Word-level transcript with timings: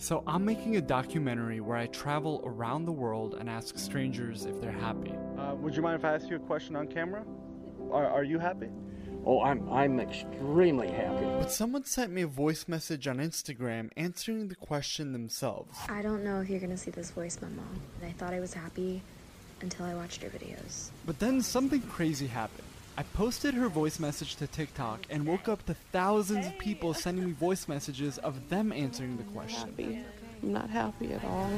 So, 0.00 0.22
I'm 0.28 0.44
making 0.44 0.76
a 0.76 0.80
documentary 0.80 1.60
where 1.60 1.76
I 1.76 1.86
travel 1.88 2.40
around 2.44 2.84
the 2.84 2.92
world 2.92 3.34
and 3.34 3.50
ask 3.50 3.76
strangers 3.78 4.46
if 4.46 4.60
they're 4.60 4.70
happy. 4.70 5.12
Uh, 5.36 5.56
would 5.56 5.74
you 5.74 5.82
mind 5.82 5.96
if 5.96 6.04
I 6.04 6.14
ask 6.14 6.28
you 6.28 6.36
a 6.36 6.40
question 6.40 6.76
on 6.76 6.86
camera? 6.86 7.24
Are, 7.90 8.06
are 8.06 8.22
you 8.22 8.38
happy? 8.38 8.68
Oh, 9.26 9.42
I'm 9.42 9.68
I'm 9.70 9.98
extremely 10.00 10.88
happy. 10.88 11.24
But 11.24 11.50
someone 11.50 11.84
sent 11.84 12.12
me 12.12 12.22
a 12.22 12.26
voice 12.26 12.68
message 12.68 13.08
on 13.08 13.18
Instagram 13.18 13.90
answering 13.96 14.48
the 14.48 14.54
question 14.54 15.12
themselves. 15.12 15.76
I 15.88 16.02
don't 16.02 16.22
know 16.24 16.40
if 16.40 16.48
you're 16.48 16.60
gonna 16.60 16.76
see 16.76 16.92
this 16.92 17.10
voice 17.10 17.38
memo, 17.42 17.62
and 18.00 18.08
I 18.08 18.12
thought 18.12 18.32
I 18.32 18.40
was 18.40 18.54
happy 18.54 19.02
until 19.60 19.84
I 19.84 19.94
watched 19.94 20.22
your 20.22 20.30
videos. 20.30 20.90
But 21.04 21.18
then 21.18 21.42
something 21.42 21.80
crazy 21.82 22.28
happened. 22.28 22.67
I 22.98 23.04
posted 23.14 23.54
her 23.54 23.68
voice 23.68 24.00
message 24.00 24.34
to 24.36 24.48
TikTok 24.48 25.06
and 25.08 25.24
woke 25.24 25.46
up 25.46 25.64
to 25.66 25.74
thousands 25.92 26.48
of 26.48 26.58
people 26.58 26.92
sending 26.92 27.26
me 27.26 27.30
voice 27.30 27.68
messages 27.68 28.18
of 28.18 28.48
them 28.48 28.72
answering 28.72 29.16
the 29.16 29.22
question. 29.22 29.68
happy. 29.68 30.04
I'm 30.42 30.52
not 30.52 30.68
happy 30.68 31.12
at 31.12 31.24
all. 31.24 31.48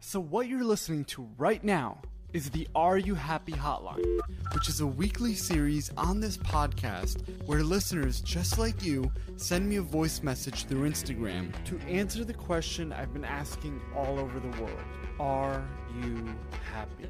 So, 0.00 0.18
what 0.18 0.48
you're 0.48 0.64
listening 0.64 1.04
to 1.04 1.28
right 1.38 1.62
now 1.62 1.98
is 2.32 2.50
the 2.50 2.66
Are 2.74 2.98
You 2.98 3.14
Happy 3.14 3.52
Hotline, 3.52 4.18
which 4.54 4.68
is 4.68 4.80
a 4.80 4.86
weekly 4.86 5.34
series 5.34 5.90
on 5.96 6.20
this 6.20 6.36
podcast 6.36 7.22
where 7.46 7.62
listeners 7.62 8.20
just 8.20 8.58
like 8.58 8.82
you 8.82 9.10
send 9.36 9.68
me 9.68 9.76
a 9.76 9.82
voice 9.82 10.22
message 10.22 10.64
through 10.64 10.88
Instagram 10.88 11.52
to 11.64 11.78
answer 11.80 12.24
the 12.24 12.32
question 12.34 12.92
I've 12.92 13.12
been 13.12 13.24
asking 13.24 13.80
all 13.94 14.18
over 14.18 14.40
the 14.40 14.48
world 14.62 14.78
Are 15.20 15.66
you 16.02 16.34
happy? 16.72 17.06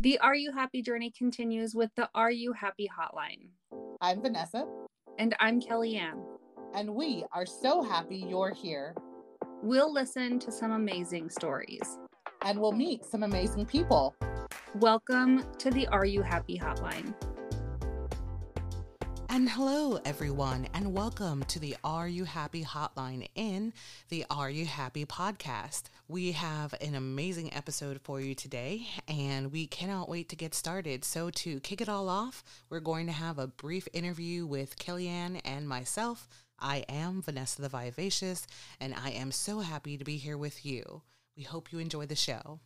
The 0.00 0.18
Are 0.20 0.34
You 0.34 0.52
Happy 0.52 0.82
journey 0.82 1.10
continues 1.16 1.74
with 1.74 1.90
the 1.96 2.08
Are 2.14 2.30
You 2.30 2.52
Happy 2.52 2.88
hotline. 2.88 3.48
I'm 4.00 4.22
Vanessa, 4.22 4.66
And 5.18 5.34
I'm 5.40 5.60
Kellyann. 5.60 6.22
and 6.74 6.94
we 6.94 7.24
are 7.32 7.46
so 7.46 7.82
happy 7.82 8.24
you're 8.28 8.52
here, 8.54 8.94
We'll 9.62 9.92
listen 9.92 10.38
to 10.40 10.50
some 10.50 10.72
amazing 10.72 11.30
stories. 11.30 11.98
and 12.44 12.58
we'll 12.58 12.72
meet 12.72 13.04
some 13.04 13.22
amazing 13.22 13.66
people. 13.66 14.14
Welcome 14.76 15.44
to 15.58 15.70
the 15.70 15.86
Are 15.88 16.06
You 16.06 16.22
Happy 16.22 16.58
hotline. 16.58 17.12
And 19.28 19.46
hello, 19.46 20.00
everyone, 20.06 20.66
and 20.72 20.94
welcome 20.94 21.44
to 21.44 21.58
the 21.58 21.76
Are 21.84 22.08
You 22.08 22.24
Happy 22.24 22.64
hotline 22.64 23.28
in 23.34 23.74
the 24.08 24.24
Are 24.30 24.48
You 24.48 24.64
Happy 24.64 25.04
podcast. 25.04 25.84
We 26.08 26.32
have 26.32 26.74
an 26.80 26.94
amazing 26.94 27.52
episode 27.52 28.00
for 28.02 28.22
you 28.22 28.34
today, 28.34 28.88
and 29.06 29.52
we 29.52 29.66
cannot 29.66 30.08
wait 30.08 30.30
to 30.30 30.36
get 30.36 30.54
started. 30.54 31.04
So, 31.04 31.28
to 31.28 31.60
kick 31.60 31.82
it 31.82 31.90
all 31.90 32.08
off, 32.08 32.42
we're 32.70 32.80
going 32.80 33.04
to 33.08 33.12
have 33.12 33.38
a 33.38 33.48
brief 33.48 33.86
interview 33.92 34.46
with 34.46 34.78
Kellyann 34.78 35.42
and 35.44 35.68
myself. 35.68 36.28
I 36.58 36.86
am 36.88 37.20
Vanessa 37.20 37.60
the 37.60 37.68
Vivacious, 37.68 38.46
and 38.80 38.94
I 38.94 39.10
am 39.10 39.32
so 39.32 39.60
happy 39.60 39.98
to 39.98 40.04
be 40.04 40.16
here 40.16 40.38
with 40.38 40.64
you. 40.64 41.02
We 41.36 41.42
hope 41.42 41.72
you 41.72 41.78
enjoy 41.78 42.06
the 42.06 42.16
show. 42.16 42.60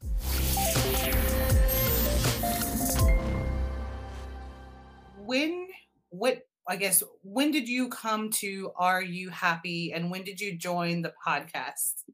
When 5.25 5.67
what 6.11 6.43
i 6.69 6.77
guess 6.77 7.03
when 7.23 7.51
did 7.51 7.69
you 7.69 7.89
come 7.89 8.31
to 8.31 8.71
are 8.77 9.03
you 9.03 9.29
happy 9.31 9.93
and 9.93 10.11
when 10.11 10.23
did 10.23 10.41
you 10.41 10.57
join 10.57 11.03
the 11.03 11.13
podcast 11.27 12.05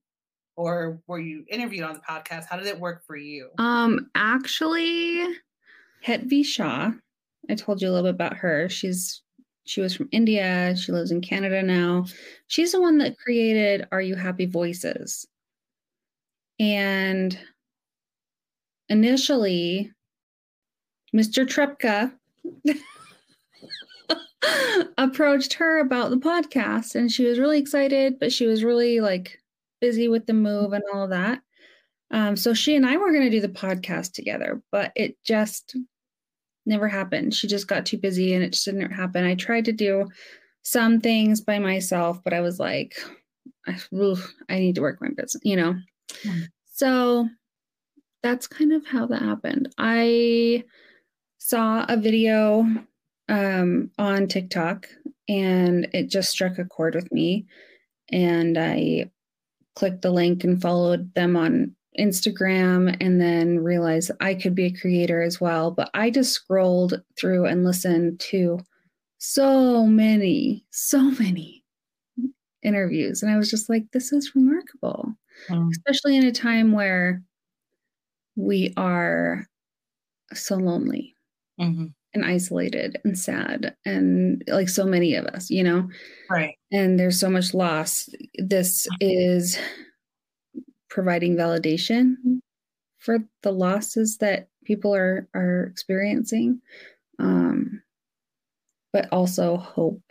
or 0.57 1.01
were 1.07 1.19
you 1.19 1.45
interviewed 1.49 1.85
on 1.85 1.95
the 1.95 2.01
podcast 2.01 2.45
how 2.49 2.57
did 2.57 2.67
it 2.67 2.79
work 2.79 3.05
for 3.07 3.17
you 3.17 3.49
Um, 3.59 4.11
actually, 4.15 5.25
Hetvi 6.07 6.45
Shah. 6.45 6.93
I 7.51 7.55
told 7.55 7.81
you 7.83 7.89
a 7.89 7.93
little 7.93 8.05
bit 8.11 8.15
about 8.15 8.37
her. 8.37 8.69
She's 8.69 9.23
she 9.65 9.81
was 9.81 9.95
from 9.95 10.09
India. 10.13 10.75
She 10.77 10.93
lives 10.93 11.11
in 11.11 11.21
Canada 11.21 11.63
now. 11.63 12.05
She's 12.49 12.73
the 12.73 12.81
one 12.81 12.99
that 12.99 13.19
created 13.19 13.87
Are 13.93 14.03
You 14.03 14.17
Happy 14.17 14.47
Voices. 14.47 15.27
And 16.59 17.39
initially, 18.89 19.91
Mr. 21.15 21.47
Trepka 21.47 22.13
approached 24.99 25.55
her 25.55 25.81
about 25.81 26.11
the 26.11 26.17
podcast 26.17 26.95
and 26.95 27.11
she 27.11 27.25
was 27.25 27.39
really 27.39 27.59
excited, 27.59 28.19
but 28.19 28.33
she 28.33 28.47
was 28.47 28.65
really 28.65 29.01
like 29.01 29.39
busy 29.81 30.09
with 30.09 30.27
the 30.27 30.33
move 30.33 30.73
and 30.73 30.85
all 30.93 31.05
of 31.05 31.11
that. 31.11 31.41
Um, 32.11 32.37
so 32.37 32.55
she 32.55 32.77
and 32.77 32.87
I 32.87 32.97
were 32.97 33.11
going 33.11 33.25
to 33.25 33.31
do 33.31 33.41
the 33.41 33.49
podcast 33.49 34.13
together, 34.13 34.63
but 34.71 34.93
it 34.95 35.17
just 35.25 35.77
never 36.67 36.89
happened. 36.89 37.35
She 37.35 37.49
just 37.49 37.67
got 37.67 37.87
too 37.87 37.99
busy 37.99 38.35
and 38.35 38.45
it 38.45 38.53
just 38.53 38.65
didn't 38.65 38.91
happen. 38.91 39.25
I 39.25 39.35
tried 39.35 39.65
to 39.67 39.73
do 39.73 40.09
some 40.63 41.01
things 41.01 41.41
by 41.41 41.59
myself, 41.59 42.23
but 42.23 42.33
I 42.33 42.41
was 42.41 42.59
like, 42.59 42.95
I, 43.67 43.79
oof, 43.95 44.33
I 44.49 44.59
need 44.59 44.77
to 44.77 44.83
work 44.83 45.01
my 45.01 45.09
business, 45.09 45.43
you 45.43 45.57
know? 45.57 45.75
Mm. 46.25 46.49
So 46.73 47.29
that's 48.23 48.47
kind 48.47 48.73
of 48.73 48.87
how 48.87 49.07
that 49.07 49.23
happened. 49.23 49.75
I 49.79 50.65
saw 51.45 51.85
a 51.89 51.97
video 51.97 52.65
um, 53.29 53.91
on 53.99 54.29
TikTok 54.29 54.89
and 55.29 55.89
it 55.93 56.09
just 56.09 56.31
struck 56.31 56.59
a 56.59 56.65
chord 56.65 56.95
with 56.95 57.11
me. 57.13 57.47
And 58.11 58.57
I 58.57 59.11
clicked 59.75 60.03
the 60.03 60.11
link 60.11 60.45
and 60.45 60.61
followed 60.63 61.13
them 61.15 61.37
on 61.37 61.75
Instagram 61.99 62.97
and 63.01 63.21
then 63.21 63.59
realized 63.59 64.13
I 64.21 64.35
could 64.35 64.55
be 64.55 64.67
a 64.67 64.73
creator 64.81 65.21
as 65.23 65.41
well. 65.41 65.71
But 65.73 65.91
I 65.95 66.11
just 66.11 66.33
scrolled 66.33 67.03
through 67.19 67.47
and 67.47 67.65
listened 67.65 68.21
to 68.21 68.61
so 69.19 69.87
many, 69.87 70.65
so 70.71 71.01
many 71.11 71.65
interviews. 72.63 73.23
And 73.23 73.33
I 73.33 73.37
was 73.37 73.51
just 73.51 73.69
like, 73.69 73.91
this 73.93 74.13
is 74.13 74.35
remarkable, 74.35 75.15
Mm. 75.49 75.71
especially 75.73 76.17
in 76.17 76.25
a 76.25 76.33
time 76.33 76.71
where 76.73 77.21
we 78.37 78.73
are 78.77 79.47
so 80.35 80.57
lonely 80.57 81.17
Mhm. 81.61 81.93
and 82.15 82.25
isolated 82.25 82.99
and 83.05 83.19
sad 83.19 83.75
and 83.87 84.43
like 84.49 84.69
so 84.69 84.85
many 84.85 85.15
of 85.15 85.25
us, 85.27 85.51
you 85.51 85.63
know? 85.65 85.89
right 86.31 86.55
and 86.73 86.99
there's 86.99 87.21
so 87.21 87.29
much 87.29 87.53
loss. 87.55 88.09
This 88.39 88.87
is 89.01 89.59
providing 90.89 91.37
validation 91.37 92.15
for 92.99 93.19
the 93.43 93.53
losses 93.53 94.19
that 94.19 94.49
people 94.65 94.95
are 94.95 95.29
are 95.35 95.65
experiencing, 95.65 96.61
um, 97.19 97.83
but 98.93 99.09
also 99.13 99.57
hope 99.57 100.03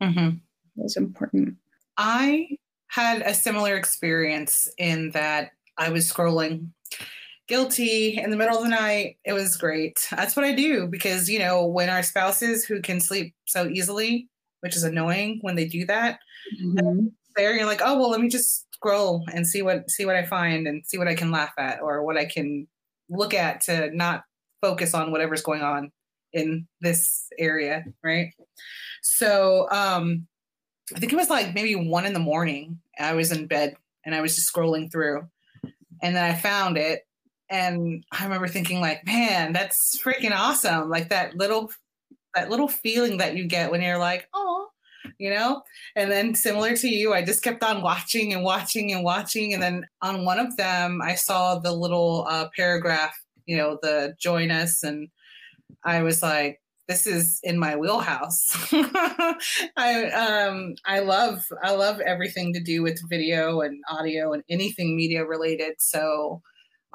hmm 0.00 0.30
is 0.78 0.96
important. 0.96 1.56
i 1.96 2.46
had 2.88 3.22
a 3.22 3.32
similar 3.34 3.76
experience 3.76 4.68
in 4.78 5.10
that 5.12 5.50
i 5.78 5.88
was 5.88 6.10
scrolling 6.10 6.68
guilty 7.48 8.18
in 8.18 8.30
the 8.30 8.36
middle 8.36 8.56
of 8.56 8.62
the 8.64 8.70
night. 8.70 9.18
It 9.24 9.32
was 9.34 9.56
great. 9.56 10.06
That's 10.10 10.34
what 10.36 10.44
i 10.44 10.52
do 10.54 10.86
because 10.86 11.28
you 11.28 11.38
know 11.38 11.66
when 11.66 11.90
our 11.90 12.02
spouses 12.02 12.64
who 12.64 12.80
can 12.80 13.00
sleep 13.00 13.34
so 13.46 13.66
easily 13.68 14.28
which 14.60 14.76
is 14.76 14.82
annoying 14.84 15.38
when 15.42 15.56
they 15.56 15.66
do 15.66 15.84
that 15.86 16.18
Mhm. 16.62 17.12
there 17.36 17.54
you're 17.54 17.66
like 17.66 17.80
oh 17.84 17.98
well 17.98 18.10
let 18.10 18.20
me 18.20 18.28
just 18.28 18.66
scroll 18.74 19.24
and 19.32 19.46
see 19.46 19.62
what 19.62 19.90
see 19.90 20.04
what 20.06 20.16
i 20.16 20.24
find 20.24 20.66
and 20.66 20.84
see 20.86 20.98
what 20.98 21.08
i 21.08 21.14
can 21.14 21.30
laugh 21.30 21.52
at 21.58 21.80
or 21.82 22.02
what 22.02 22.16
i 22.16 22.24
can 22.26 22.66
look 23.10 23.34
at 23.34 23.60
to 23.62 23.90
not 23.94 24.24
focus 24.60 24.94
on 24.94 25.10
whatever's 25.12 25.42
going 25.42 25.62
on 25.62 25.90
in 26.32 26.66
this 26.80 27.26
area 27.38 27.84
right? 28.02 28.32
So 29.02 29.68
um 29.70 30.26
i 30.94 30.98
think 30.98 31.12
it 31.12 31.16
was 31.16 31.30
like 31.30 31.54
maybe 31.54 31.74
one 31.74 32.06
in 32.06 32.12
the 32.14 32.18
morning 32.18 32.78
i 32.98 33.12
was 33.14 33.32
in 33.32 33.46
bed 33.46 33.74
and 34.04 34.14
i 34.14 34.20
was 34.20 34.34
just 34.34 34.52
scrolling 34.52 34.90
through 34.92 35.26
and 36.02 36.14
then 36.16 36.24
i 36.24 36.34
found 36.34 36.76
it 36.76 37.02
and 37.50 38.04
i 38.12 38.24
remember 38.24 38.48
thinking 38.48 38.80
like 38.80 39.04
man 39.06 39.52
that's 39.52 39.98
freaking 39.98 40.32
awesome. 40.32 40.88
Like 40.88 41.08
that 41.10 41.36
little 41.36 41.70
that 42.34 42.50
little 42.50 42.68
feeling 42.68 43.18
that 43.18 43.36
you 43.36 43.46
get 43.46 43.70
when 43.70 43.82
you're 43.82 43.98
like 43.98 44.28
oh 44.34 44.68
you 45.18 45.28
know? 45.28 45.62
And 45.96 46.10
then 46.10 46.34
similar 46.34 46.76
to 46.76 46.88
you 46.88 47.12
i 47.12 47.22
just 47.22 47.42
kept 47.42 47.62
on 47.62 47.82
watching 47.82 48.32
and 48.32 48.42
watching 48.42 48.92
and 48.92 49.04
watching. 49.04 49.52
And 49.54 49.62
then 49.62 49.86
on 50.02 50.24
one 50.24 50.38
of 50.38 50.56
them 50.56 51.00
i 51.02 51.14
saw 51.14 51.58
the 51.58 51.72
little 51.72 52.26
uh, 52.28 52.48
paragraph 52.56 53.14
you 53.46 53.56
know 53.56 53.78
the 53.82 54.14
join 54.18 54.50
us. 54.50 54.82
And 54.82 55.08
i 55.84 56.02
was 56.02 56.22
like 56.22 56.60
this 56.88 57.06
is 57.06 57.40
in 57.42 57.58
my 57.58 57.76
wheelhouse. 57.76 58.50
I 59.76 60.10
um 60.10 60.74
i 60.84 61.00
love 61.00 61.46
i 61.62 61.74
love 61.74 62.00
everything 62.00 62.52
to 62.52 62.60
do 62.60 62.82
with 62.82 63.08
video 63.08 63.62
and 63.62 63.82
audio 63.88 64.32
and 64.32 64.42
anything 64.50 64.96
media 64.96 65.24
related. 65.24 65.74
So 65.78 66.42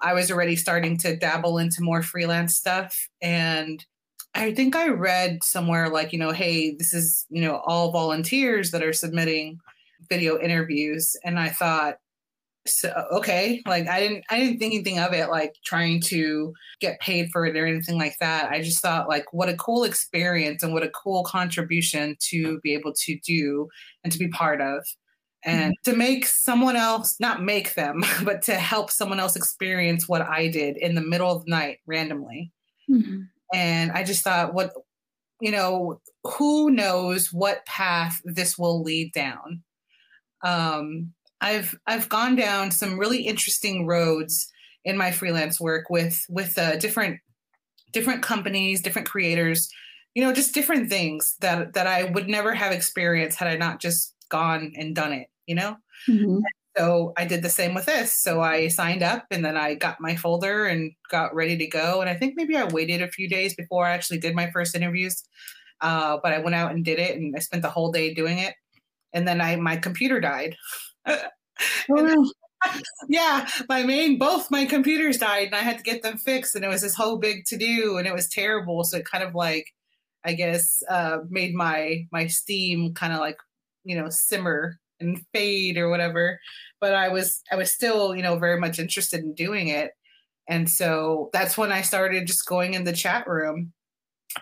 i 0.01 0.13
was 0.13 0.31
already 0.31 0.55
starting 0.55 0.97
to 0.97 1.15
dabble 1.15 1.57
into 1.57 1.81
more 1.81 2.01
freelance 2.01 2.55
stuff 2.55 3.07
and 3.21 3.85
I 4.35 4.53
think 4.53 4.75
I 4.75 4.89
read 4.89 5.43
somewhere 5.43 5.89
like, 5.89 6.13
you 6.13 6.19
know, 6.19 6.31
hey, 6.31 6.75
this 6.75 6.93
is, 6.93 7.25
you 7.29 7.41
know, 7.41 7.61
all 7.65 7.91
volunteers 7.91 8.71
that 8.71 8.83
are 8.83 8.93
submitting 8.93 9.59
video 10.07 10.39
interviews. 10.39 11.15
And 11.23 11.39
I 11.39 11.49
thought, 11.49 11.95
so, 12.67 12.89
okay, 13.11 13.63
like 13.65 13.87
I 13.87 13.99
didn't, 13.99 14.25
I 14.29 14.39
didn't 14.39 14.59
think 14.59 14.73
anything 14.73 14.99
of 14.99 15.13
it, 15.13 15.29
like 15.29 15.55
trying 15.65 16.01
to 16.01 16.53
get 16.79 16.99
paid 16.99 17.29
for 17.31 17.45
it 17.45 17.57
or 17.57 17.65
anything 17.65 17.97
like 17.97 18.17
that. 18.19 18.51
I 18.51 18.61
just 18.61 18.81
thought 18.81 19.09
like, 19.09 19.33
what 19.33 19.49
a 19.49 19.55
cool 19.55 19.83
experience 19.83 20.61
and 20.61 20.73
what 20.73 20.83
a 20.83 20.89
cool 20.89 21.23
contribution 21.23 22.15
to 22.29 22.59
be 22.59 22.73
able 22.73 22.93
to 23.05 23.17
do 23.25 23.67
and 24.03 24.13
to 24.13 24.19
be 24.19 24.27
part 24.27 24.61
of. 24.61 24.85
And 25.45 25.73
to 25.85 25.95
make 25.95 26.25
someone 26.25 26.75
else 26.75 27.17
not 27.19 27.41
make 27.43 27.73
them 27.75 28.03
but 28.23 28.41
to 28.41 28.55
help 28.55 28.91
someone 28.91 29.19
else 29.19 29.35
experience 29.35 30.07
what 30.07 30.21
i 30.21 30.47
did 30.47 30.77
in 30.77 30.95
the 30.95 31.01
middle 31.01 31.31
of 31.31 31.45
the 31.45 31.51
night 31.51 31.79
randomly. 31.85 32.51
Mhm. 32.89 33.27
and 33.53 33.91
i 33.91 34.03
just 34.03 34.23
thought 34.23 34.53
what 34.53 34.73
you 35.41 35.51
know 35.51 36.01
who 36.23 36.69
knows 36.69 37.31
what 37.31 37.65
path 37.65 38.21
this 38.25 38.57
will 38.57 38.83
lead 38.83 39.13
down? 39.13 39.63
Um 40.43 41.13
i've 41.41 41.77
i've 41.87 42.09
gone 42.09 42.35
down 42.35 42.71
some 42.71 42.99
really 42.99 43.21
interesting 43.21 43.85
roads 43.85 44.51
in 44.83 44.97
my 44.97 45.11
freelance 45.11 45.59
work 45.59 45.89
with 45.89 46.25
with 46.29 46.57
uh, 46.57 46.75
different 46.77 47.19
different 47.93 48.21
companies 48.21 48.81
different 48.81 49.07
creators 49.07 49.69
you 50.15 50.23
know 50.23 50.33
just 50.33 50.53
different 50.53 50.89
things 50.89 51.35
that 51.39 51.73
that 51.73 51.87
i 51.87 52.03
would 52.05 52.27
never 52.27 52.53
have 52.53 52.71
experienced 52.73 53.37
had 53.39 53.47
i 53.47 53.55
not 53.55 53.79
just 53.79 54.13
gone 54.29 54.73
and 54.77 54.95
done 54.95 55.13
it 55.13 55.27
you 55.47 55.55
know 55.55 55.75
Mhm. 56.09 56.41
so 56.77 57.13
I 57.17 57.25
did 57.25 57.41
the 57.43 57.49
same 57.49 57.73
with 57.73 57.85
this. 57.85 58.13
So 58.21 58.41
I 58.41 58.67
signed 58.69 59.03
up 59.03 59.25
and 59.31 59.43
then 59.43 59.57
I 59.57 59.73
got 59.75 59.99
my 59.99 60.15
folder 60.15 60.65
and 60.65 60.91
got 61.09 61.35
ready 61.35 61.57
to 61.57 61.67
go. 61.67 61.99
And 62.01 62.09
I 62.09 62.15
think 62.15 62.35
maybe 62.37 62.55
I 62.55 62.63
waited 62.65 63.01
a 63.01 63.11
few 63.11 63.27
days 63.27 63.53
before 63.55 63.85
I 63.85 63.91
actually 63.91 64.19
did 64.19 64.35
my 64.35 64.49
first 64.51 64.75
interviews. 64.75 65.21
Uh, 65.81 66.17
but 66.23 66.33
I 66.33 66.39
went 66.39 66.55
out 66.55 66.71
and 66.71 66.85
did 66.85 66.99
it 66.99 67.17
and 67.17 67.35
I 67.35 67.39
spent 67.39 67.63
the 67.63 67.69
whole 67.69 67.91
day 67.91 68.13
doing 68.13 68.39
it. 68.39 68.55
And 69.13 69.27
then 69.27 69.41
I 69.41 69.55
my 69.57 69.77
computer 69.77 70.19
died. 70.19 70.55
Oh, 71.89 72.31
yeah, 73.09 73.47
my 73.69 73.83
main 73.83 74.17
both 74.17 74.51
my 74.51 74.65
computers 74.65 75.17
died 75.17 75.47
and 75.47 75.55
I 75.55 75.59
had 75.59 75.77
to 75.77 75.83
get 75.83 76.03
them 76.03 76.17
fixed 76.17 76.55
and 76.55 76.63
it 76.65 76.67
was 76.67 76.81
this 76.81 76.95
whole 76.95 77.17
big 77.17 77.45
to 77.45 77.57
do 77.57 77.97
and 77.97 78.07
it 78.07 78.13
was 78.13 78.29
terrible. 78.29 78.83
So 78.83 78.97
it 78.97 79.05
kind 79.05 79.23
of 79.23 79.35
like 79.35 79.65
I 80.25 80.33
guess 80.33 80.83
uh 80.89 81.19
made 81.29 81.53
my 81.55 82.07
my 82.11 82.27
steam 82.27 82.93
kind 82.93 83.13
of 83.13 83.19
like, 83.19 83.37
you 83.83 83.99
know, 83.99 84.09
simmer 84.09 84.79
and 84.99 85.21
fade 85.33 85.77
or 85.77 85.89
whatever. 85.89 86.39
But 86.81 86.93
I 86.93 87.09
was 87.09 87.41
I 87.51 87.55
was 87.55 87.71
still, 87.71 88.15
you 88.15 88.23
know, 88.23 88.37
very 88.37 88.59
much 88.59 88.79
interested 88.79 89.21
in 89.21 89.33
doing 89.33 89.69
it. 89.69 89.91
And 90.47 90.69
so 90.69 91.29
that's 91.33 91.57
when 91.57 91.71
I 91.71 91.81
started 91.81 92.27
just 92.27 92.45
going 92.45 92.73
in 92.73 92.83
the 92.83 92.93
chat 92.93 93.27
room 93.27 93.73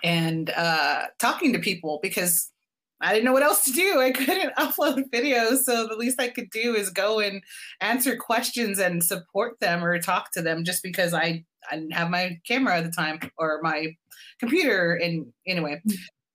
and 0.03 0.49
uh 0.49 1.03
talking 1.19 1.53
to 1.53 1.59
people 1.59 1.99
because 2.01 2.51
I 2.99 3.13
didn't 3.13 3.25
know 3.25 3.33
what 3.33 3.43
else 3.43 3.63
to 3.65 3.71
do. 3.71 3.99
I 4.01 4.11
couldn't 4.11 4.55
upload 4.55 5.09
videos. 5.11 5.59
So 5.59 5.87
the 5.87 5.95
least 5.95 6.19
I 6.19 6.29
could 6.29 6.49
do 6.49 6.75
is 6.75 6.89
go 6.89 7.19
and 7.19 7.41
answer 7.81 8.15
questions 8.15 8.79
and 8.79 9.03
support 9.03 9.59
them 9.59 9.83
or 9.83 9.99
talk 9.99 10.31
to 10.31 10.41
them 10.41 10.63
just 10.63 10.83
because 10.83 11.13
I, 11.13 11.43
I 11.69 11.75
didn't 11.75 11.93
have 11.93 12.09
my 12.09 12.39
camera 12.47 12.77
at 12.77 12.85
the 12.85 12.91
time 12.91 13.19
or 13.37 13.59
my 13.61 13.95
computer. 14.39 14.95
And 14.95 15.27
anyway, 15.45 15.81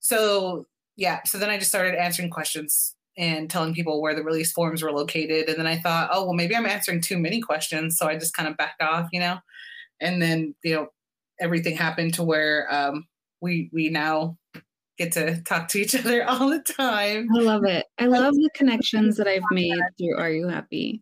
so 0.01 0.67
yeah, 0.97 1.21
so 1.25 1.39
then 1.39 1.51
I 1.51 1.59
just 1.59 1.71
started 1.71 1.95
answering 1.95 2.31
questions 2.31 2.95
and 3.17 3.51
telling 3.51 3.75
people 3.75 4.01
where 4.01 4.15
the 4.15 4.23
release 4.23 4.53
forms 4.53 4.83
were 4.83 4.93
located. 4.93 5.49
And 5.49 5.59
then 5.59 5.67
I 5.67 5.79
thought, 5.79 6.11
oh, 6.13 6.25
well, 6.25 6.35
maybe 6.35 6.57
I'm 6.57 6.67
answering 6.67 7.01
too 7.01 7.19
many 7.19 7.41
questions. 7.41 7.97
So 7.97 8.09
I 8.09 8.17
just 8.17 8.35
kind 8.35 8.49
of 8.49 8.57
backed 8.57 8.83
off, 8.83 9.09
you 9.13 9.21
know? 9.21 9.39
And 10.01 10.21
then, 10.21 10.55
you 10.65 10.75
know, 10.75 10.87
everything 11.41 11.77
happened 11.77 12.15
to 12.15 12.23
where 12.23 12.73
um, 12.73 13.07
we 13.41 13.71
we 13.73 13.91
now 13.91 14.37
get 14.99 15.13
to 15.13 15.41
talk 15.43 15.69
to 15.69 15.79
each 15.79 15.95
other 15.99 16.25
all 16.29 16.49
the 16.49 16.61
time. 16.61 17.29
I 17.37 17.41
love 17.41 17.65
it. 17.65 17.87
I 17.99 18.07
love 18.07 18.35
the 18.35 18.51
connections 18.55 19.17
that 19.17 19.29
I've 19.29 19.43
made 19.51 19.81
through 19.99 20.17
Are 20.17 20.31
You 20.31 20.49
Happy? 20.49 21.01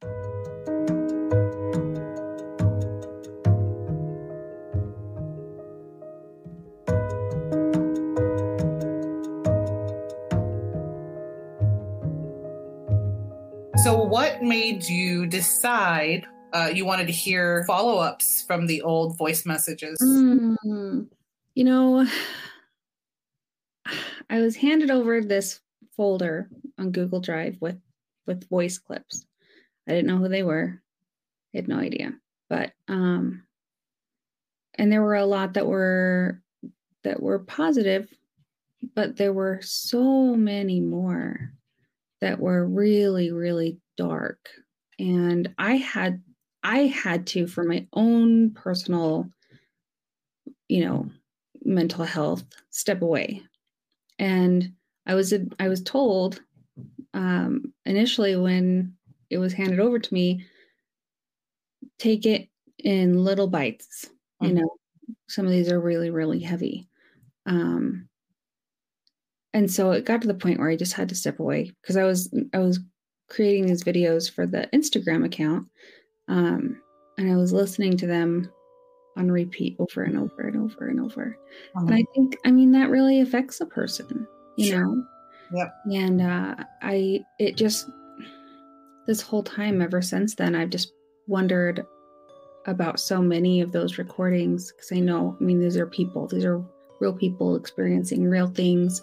So, 13.90 14.04
what 14.04 14.40
made 14.40 14.84
you 14.84 15.26
decide 15.26 16.24
uh, 16.52 16.70
you 16.72 16.84
wanted 16.84 17.08
to 17.08 17.12
hear 17.12 17.64
follow 17.66 17.98
ups 17.98 18.44
from 18.46 18.68
the 18.68 18.82
old 18.82 19.18
voice 19.18 19.44
messages? 19.44 19.98
Mm, 20.00 21.08
you 21.56 21.64
know, 21.64 22.06
I 24.30 24.40
was 24.40 24.54
handed 24.54 24.92
over 24.92 25.20
this 25.20 25.58
folder 25.96 26.48
on 26.78 26.92
Google 26.92 27.18
Drive 27.18 27.56
with 27.58 27.80
with 28.28 28.48
voice 28.48 28.78
clips. 28.78 29.26
I 29.88 29.90
didn't 29.90 30.06
know 30.06 30.18
who 30.18 30.28
they 30.28 30.44
were. 30.44 30.80
I 31.52 31.56
had 31.56 31.66
no 31.66 31.80
idea. 31.80 32.12
But 32.48 32.70
um 32.86 33.42
and 34.76 34.92
there 34.92 35.02
were 35.02 35.16
a 35.16 35.26
lot 35.26 35.54
that 35.54 35.66
were 35.66 36.40
that 37.02 37.20
were 37.20 37.40
positive, 37.40 38.08
but 38.94 39.16
there 39.16 39.32
were 39.32 39.58
so 39.62 40.36
many 40.36 40.78
more 40.78 41.54
that 42.20 42.40
were 42.40 42.66
really 42.66 43.32
really 43.32 43.80
dark. 43.96 44.50
And 44.98 45.54
I 45.58 45.76
had 45.76 46.22
I 46.62 46.80
had 46.86 47.26
to 47.28 47.46
for 47.46 47.64
my 47.64 47.86
own 47.94 48.52
personal 48.54 49.30
you 50.68 50.84
know 50.84 51.10
mental 51.64 52.04
health 52.04 52.44
step 52.70 53.02
away 53.02 53.42
and 54.18 54.74
i 55.06 55.14
was 55.14 55.34
i 55.60 55.68
was 55.68 55.82
told 55.82 56.42
um, 57.14 57.74
initially 57.86 58.36
when 58.36 58.96
it 59.30 59.38
was 59.38 59.52
handed 59.54 59.80
over 59.80 59.98
to 59.98 60.14
me 60.14 60.46
take 61.98 62.26
it 62.26 62.48
in 62.78 63.22
little 63.24 63.48
bites 63.48 64.10
you 64.40 64.52
Mhm. 64.52 64.54
know 64.54 64.68
some 65.30 65.46
of 65.46 65.52
these 65.52 65.70
are 65.72 65.80
really 65.80 66.10
really 66.10 66.40
heavy 66.40 66.88
um, 67.46 68.09
and 69.54 69.70
so 69.70 69.90
it 69.90 70.04
got 70.04 70.20
to 70.22 70.28
the 70.28 70.34
point 70.34 70.58
where 70.58 70.70
i 70.70 70.76
just 70.76 70.92
had 70.92 71.08
to 71.08 71.14
step 71.14 71.40
away 71.40 71.70
because 71.80 71.96
i 71.96 72.04
was 72.04 72.32
i 72.54 72.58
was 72.58 72.80
creating 73.28 73.66
these 73.66 73.84
videos 73.84 74.30
for 74.30 74.46
the 74.46 74.68
instagram 74.72 75.24
account 75.24 75.66
um, 76.28 76.80
and 77.18 77.32
i 77.32 77.36
was 77.36 77.52
listening 77.52 77.96
to 77.96 78.06
them 78.06 78.50
on 79.16 79.30
repeat 79.30 79.76
over 79.78 80.02
and 80.02 80.16
over 80.16 80.48
and 80.48 80.56
over 80.56 80.88
and 80.88 81.00
over 81.00 81.36
and 81.74 81.94
I 81.94 82.04
think, 82.14 82.36
I 82.44 82.50
mean, 82.50 82.72
that 82.72 82.90
really 82.90 83.20
affects 83.20 83.60
a 83.60 83.66
person, 83.66 84.26
you 84.56 84.66
Sure. 84.66 84.84
know? 84.84 85.04
Yep. 85.52 85.74
And 85.92 86.22
uh, 86.22 86.54
I, 86.82 87.20
it 87.38 87.56
just, 87.56 87.90
this 89.06 89.20
whole 89.20 89.42
time 89.42 89.82
ever 89.82 90.00
since 90.00 90.34
then, 90.34 90.54
I've 90.54 90.70
just 90.70 90.92
wondered 91.26 91.84
about 92.66 93.00
so 93.00 93.20
many 93.20 93.60
of 93.60 93.72
those 93.72 93.98
recordings 93.98 94.72
because 94.72 94.92
I 94.92 95.00
know, 95.00 95.36
I 95.40 95.44
mean, 95.44 95.60
these 95.60 95.76
are 95.76 95.86
people, 95.86 96.26
these 96.28 96.44
are 96.44 96.62
real 97.00 97.14
people 97.14 97.56
experiencing 97.56 98.28
real 98.28 98.46
things, 98.46 99.02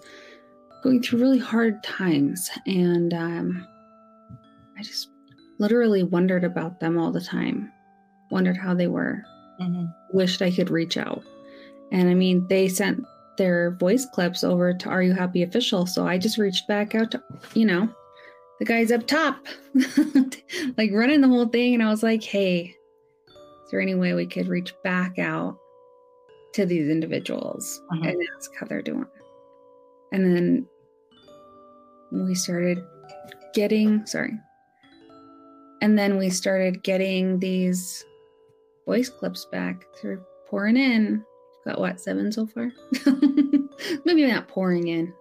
going 0.83 1.01
through 1.01 1.19
really 1.19 1.39
hard 1.39 1.81
times. 1.83 2.49
And 2.65 3.13
um, 3.13 3.67
I 4.77 4.83
just 4.83 5.09
literally 5.59 6.03
wondered 6.03 6.43
about 6.43 6.79
them 6.79 6.97
all 6.97 7.11
the 7.11 7.21
time, 7.21 7.71
wondered 8.31 8.57
how 8.57 8.73
they 8.73 8.87
were 8.87 9.23
Mhm. 9.59 9.91
wished 10.13 10.41
I 10.43 10.51
could 10.51 10.69
reach 10.69 10.97
out. 10.97 11.23
And 11.91 12.09
I 12.09 12.13
mean, 12.13 12.45
they 12.47 12.67
sent 12.67 13.03
their 13.37 13.71
voice 13.71 14.05
clips 14.13 14.43
over 14.43 14.73
to 14.73 14.89
Are 14.89 15.01
You 15.01 15.13
Happy 15.13 15.41
Official. 15.43 15.85
So 15.87 16.05
I 16.05 16.17
just 16.17 16.37
reached 16.37 16.67
back 16.67 16.93
out 16.95 17.11
to, 17.11 17.23
you 17.55 17.65
know, 17.65 17.89
the 18.59 18.65
guys 18.65 18.91
up 18.91 19.05
top, 19.07 19.45
like 20.77 20.91
running 20.91 21.21
the 21.21 21.27
whole 21.27 21.47
thing. 21.47 21.73
And 21.73 21.81
I 21.83 21.89
was 21.89 22.03
like, 22.03 22.23
hey, 22.23 22.75
is 23.65 23.71
there 23.71 23.81
any 23.81 23.95
way 23.95 24.13
we 24.13 24.25
could 24.27 24.47
reach 24.47 24.73
back 24.83 25.17
out 25.19 25.57
to 26.53 26.65
these 26.65 26.89
individuals 26.89 27.81
Mhm. 27.93 28.09
and 28.09 28.21
ask 28.35 28.51
how 28.59 28.65
they're 28.67 28.81
doing? 28.81 29.05
And 30.11 30.35
then 30.35 30.67
we 32.11 32.35
started 32.35 32.83
getting, 33.53 34.05
sorry. 34.05 34.33
And 35.81 35.97
then 35.97 36.17
we 36.17 36.29
started 36.29 36.83
getting 36.83 37.39
these 37.39 38.03
voice 38.85 39.09
clips 39.09 39.45
back. 39.45 39.85
They're 40.01 40.21
pouring 40.47 40.77
in. 40.77 41.23
Got 41.65 41.79
what, 41.79 41.99
seven 41.99 42.31
so 42.31 42.47
far? 42.47 42.71
Maybe 44.05 44.25
not 44.25 44.47
pouring 44.47 44.87
in, 44.87 45.13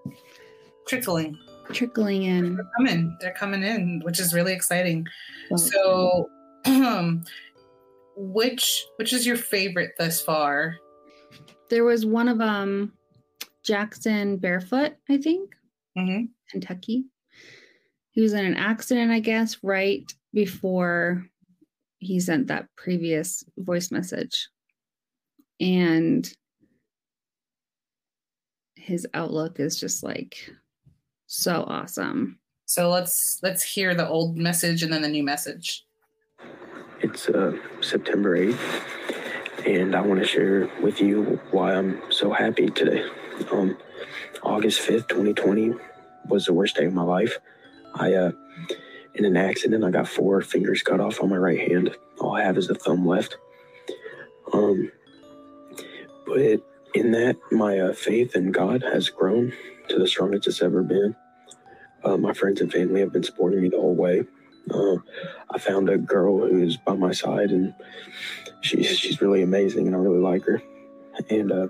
Trickling. 0.86 1.36
trickling 1.72 2.22
in. 2.22 2.54
They're 2.56 2.70
coming. 2.76 3.16
They're 3.20 3.34
coming 3.34 3.62
in, 3.64 4.00
which 4.04 4.20
is 4.20 4.32
really 4.32 4.52
exciting. 4.52 5.06
So, 5.56 6.30
um, 6.66 7.24
which 8.16 8.86
which 8.96 9.12
is 9.12 9.26
your 9.26 9.36
favorite 9.36 9.92
thus 9.98 10.20
far? 10.20 10.76
there 11.68 11.84
was 11.84 12.06
one 12.06 12.28
of 12.28 12.40
um 12.40 12.92
Jackson 13.66 14.36
Barefoot, 14.38 14.94
I 15.08 15.18
think, 15.18 15.54
Mm-hmm. 15.96 16.26
Kentucky. 16.50 17.06
He 18.10 18.20
was 18.20 18.32
in 18.32 18.44
an 18.44 18.56
accident, 18.56 19.10
I 19.10 19.20
guess, 19.20 19.58
right 19.62 20.10
before 20.32 21.26
he 21.98 22.20
sent 22.20 22.48
that 22.48 22.68
previous 22.76 23.44
voice 23.56 23.90
message. 23.90 24.48
And 25.58 26.30
his 28.74 29.06
outlook 29.14 29.58
is 29.58 29.80
just 29.80 30.02
like 30.02 30.50
so 31.26 31.64
awesome. 31.66 32.38
So 32.66 32.90
let's 32.90 33.38
let's 33.42 33.62
hear 33.62 33.94
the 33.94 34.08
old 34.08 34.36
message 34.36 34.82
and 34.82 34.92
then 34.92 35.02
the 35.02 35.08
new 35.08 35.22
message. 35.24 35.84
It's 37.00 37.28
uh, 37.28 37.56
September 37.80 38.36
8th, 38.38 38.82
and 39.66 39.94
I 39.94 40.00
want 40.00 40.20
to 40.20 40.26
share 40.26 40.70
with 40.82 41.00
you 41.00 41.40
why 41.50 41.74
I'm 41.74 42.00
so 42.10 42.32
happy 42.32 42.68
today. 42.68 43.08
Um, 43.50 43.76
August 44.42 44.80
5th, 44.80 45.08
2020 45.08 45.74
was 46.28 46.46
the 46.46 46.52
worst 46.52 46.76
day 46.76 46.86
of 46.86 46.94
my 46.94 47.02
life. 47.02 47.38
I 47.94 48.14
uh, 48.14 48.32
in 49.16 49.24
an 49.24 49.36
accident. 49.36 49.84
I 49.84 49.90
got 49.90 50.08
four 50.08 50.40
fingers 50.42 50.82
cut 50.82 51.00
off 51.00 51.22
on 51.22 51.30
my 51.30 51.36
right 51.36 51.58
hand. 51.58 51.96
All 52.20 52.36
I 52.36 52.42
have 52.42 52.56
is 52.58 52.70
a 52.70 52.74
thumb 52.74 53.06
left. 53.06 53.36
Um, 54.52 54.92
but 56.26 56.60
in 56.94 57.12
that, 57.12 57.36
my 57.50 57.78
uh, 57.78 57.92
faith 57.92 58.36
in 58.36 58.52
God 58.52 58.82
has 58.82 59.08
grown 59.08 59.52
to 59.88 59.98
the 59.98 60.06
strongest 60.06 60.46
it's 60.46 60.62
ever 60.62 60.82
been. 60.82 61.16
Uh, 62.04 62.16
my 62.16 62.32
friends 62.32 62.60
and 62.60 62.72
family 62.72 63.00
have 63.00 63.12
been 63.12 63.22
supporting 63.22 63.62
me 63.62 63.68
the 63.68 63.80
whole 63.80 63.94
way. 63.94 64.24
Uh, 64.70 64.96
I 65.50 65.58
found 65.58 65.88
a 65.88 65.98
girl 65.98 66.46
who's 66.46 66.76
by 66.76 66.94
my 66.94 67.12
side, 67.12 67.50
and 67.50 67.74
she's 68.60 68.98
she's 68.98 69.20
really 69.20 69.42
amazing, 69.42 69.86
and 69.86 69.96
I 69.96 69.98
really 69.98 70.18
like 70.18 70.44
her. 70.44 70.62
And 71.30 71.50
uh, 71.52 71.68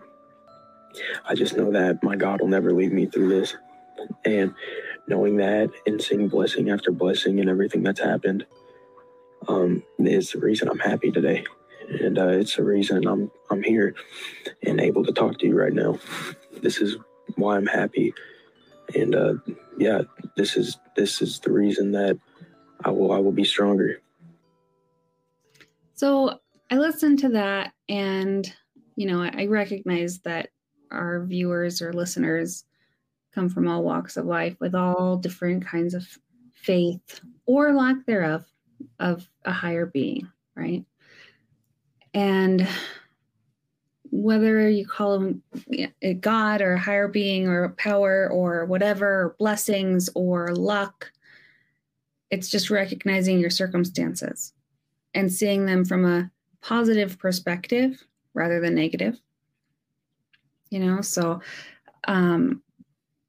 I 1.25 1.35
just 1.35 1.57
know 1.57 1.71
that 1.73 2.03
my 2.03 2.17
God 2.17 2.41
will 2.41 2.49
never 2.49 2.73
leave 2.73 2.93
me 2.93 3.07
through 3.07 3.29
this. 3.29 3.57
And 4.25 4.55
knowing 5.09 5.37
that 5.38 5.71
and 5.87 6.00
seeing 6.00 6.29
blessing 6.29 6.71
after 6.71 6.91
blessing 6.91 7.41
and 7.41 7.49
everything 7.49 7.83
that's 7.83 8.00
happened 8.00 8.47
um, 9.49 9.83
is 9.99 10.33
the 10.33 10.38
reason 10.38 10.69
I'm 10.69 10.79
happy 10.79 11.11
today. 11.11 11.45
And 11.88 12.19
uh, 12.19 12.29
it's 12.29 12.57
the 12.57 12.65
reason 12.65 13.07
I'm 13.07 13.31
I'm 13.50 13.62
here 13.62 13.95
and 14.62 14.81
able 14.81 15.05
to 15.05 15.12
talk 15.12 15.38
to 15.38 15.47
you 15.47 15.57
right 15.57 15.73
now. 15.73 15.99
This 16.62 16.79
is 16.79 16.97
why 17.37 17.57
I'm 17.57 17.67
happy. 17.67 18.12
And 18.95 19.15
uh, 19.15 19.35
yeah, 19.79 20.03
this 20.37 20.57
is 20.57 20.79
this 20.97 21.23
is 21.23 21.38
the 21.41 21.53
reason 21.53 21.93
that 21.93 22.19
I 22.85 22.91
will 22.91 23.12
I 23.12 23.19
will 23.19 23.33
be 23.33 23.45
stronger. 23.45 24.00
So 25.95 26.41
I 26.71 26.76
listened 26.76 27.21
to 27.21 27.29
that 27.31 27.73
and 27.88 28.53
you 28.97 29.07
know, 29.07 29.23
I 29.23 29.47
recognize 29.47 30.21
that 30.21 30.49
our 30.90 31.25
viewers 31.25 31.83
or 31.83 31.93
listeners 31.93 32.64
come 33.35 33.49
from 33.49 33.69
all 33.69 33.83
walks 33.83 34.16
of 34.16 34.25
life 34.25 34.57
with 34.61 34.75
all 34.75 35.16
different 35.16 35.66
kinds 35.66 35.95
of 35.95 36.07
faith 36.55 37.21
or 37.47 37.73
lack 37.73 38.05
thereof 38.07 38.45
of 38.99 39.28
a 39.45 39.52
higher 39.52 39.87
being, 39.87 40.28
right? 40.55 40.85
And 42.14 42.66
whether 44.11 44.69
you 44.71 44.87
call 44.87 45.19
them 45.19 45.43
a 46.00 46.14
God 46.14 46.62
or 46.62 46.75
a 46.75 46.78
higher 46.78 47.09
being 47.09 47.49
or 47.49 47.69
power 47.71 48.28
or 48.31 48.64
whatever, 48.64 49.07
or 49.07 49.37
blessings 49.38 50.09
or 50.14 50.55
luck, 50.55 51.12
it's 52.31 52.49
just 52.49 52.71
recognizing 52.71 53.38
your 53.38 53.50
circumstances 53.50 54.52
and 55.14 55.33
seeing 55.33 55.66
them 55.66 55.85
from 55.85 56.05
a 56.05 56.31
positive 56.62 57.19
perspective 57.19 58.02
rather 58.35 58.61
than 58.61 58.75
negative. 58.75 59.21
You 60.71 60.81
know, 60.81 61.01
so 61.01 61.41
um, 62.09 62.63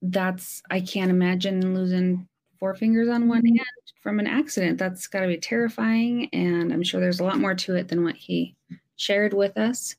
that's, 0.02 0.62
I 0.70 0.82
can't 0.82 1.12
imagine 1.12 1.76
losing 1.76 2.28
four 2.60 2.74
fingers 2.76 3.10
on 3.10 3.28
one 3.28 3.46
hand 3.46 3.60
from 4.02 4.20
an 4.20 4.28
accident. 4.28 4.78
That's 4.78 5.08
got 5.08 5.22
to 5.22 5.28
be 5.28 5.38
terrifying. 5.38 6.30
And 6.34 6.74
I'm 6.74 6.84
sure 6.84 7.00
there's 7.00 7.20
a 7.20 7.24
lot 7.24 7.40
more 7.40 7.56
to 7.56 7.76
it 7.76 7.88
than 7.88 8.04
what 8.04 8.16
he 8.16 8.56
shared 8.96 9.34
with 9.34 9.58
us. 9.58 9.96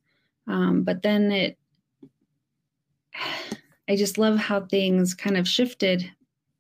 Um, 0.47 0.83
but 0.83 1.03
then 1.03 1.31
it, 1.31 1.59
I 3.89 3.97
just 3.97 4.19
love 4.19 4.39
how 4.39 4.61
things 4.67 5.15
kind 5.15 5.37
of 5.37 5.49
shifted, 5.49 6.11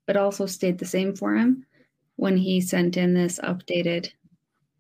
but 0.07 0.17
also 0.17 0.47
stayed 0.47 0.79
the 0.79 0.87
same 0.87 1.15
for 1.15 1.37
him 1.37 1.67
when 2.17 2.37
he 2.37 2.61
sent 2.61 2.97
in 2.97 3.15
this 3.15 3.39
updated 3.41 4.11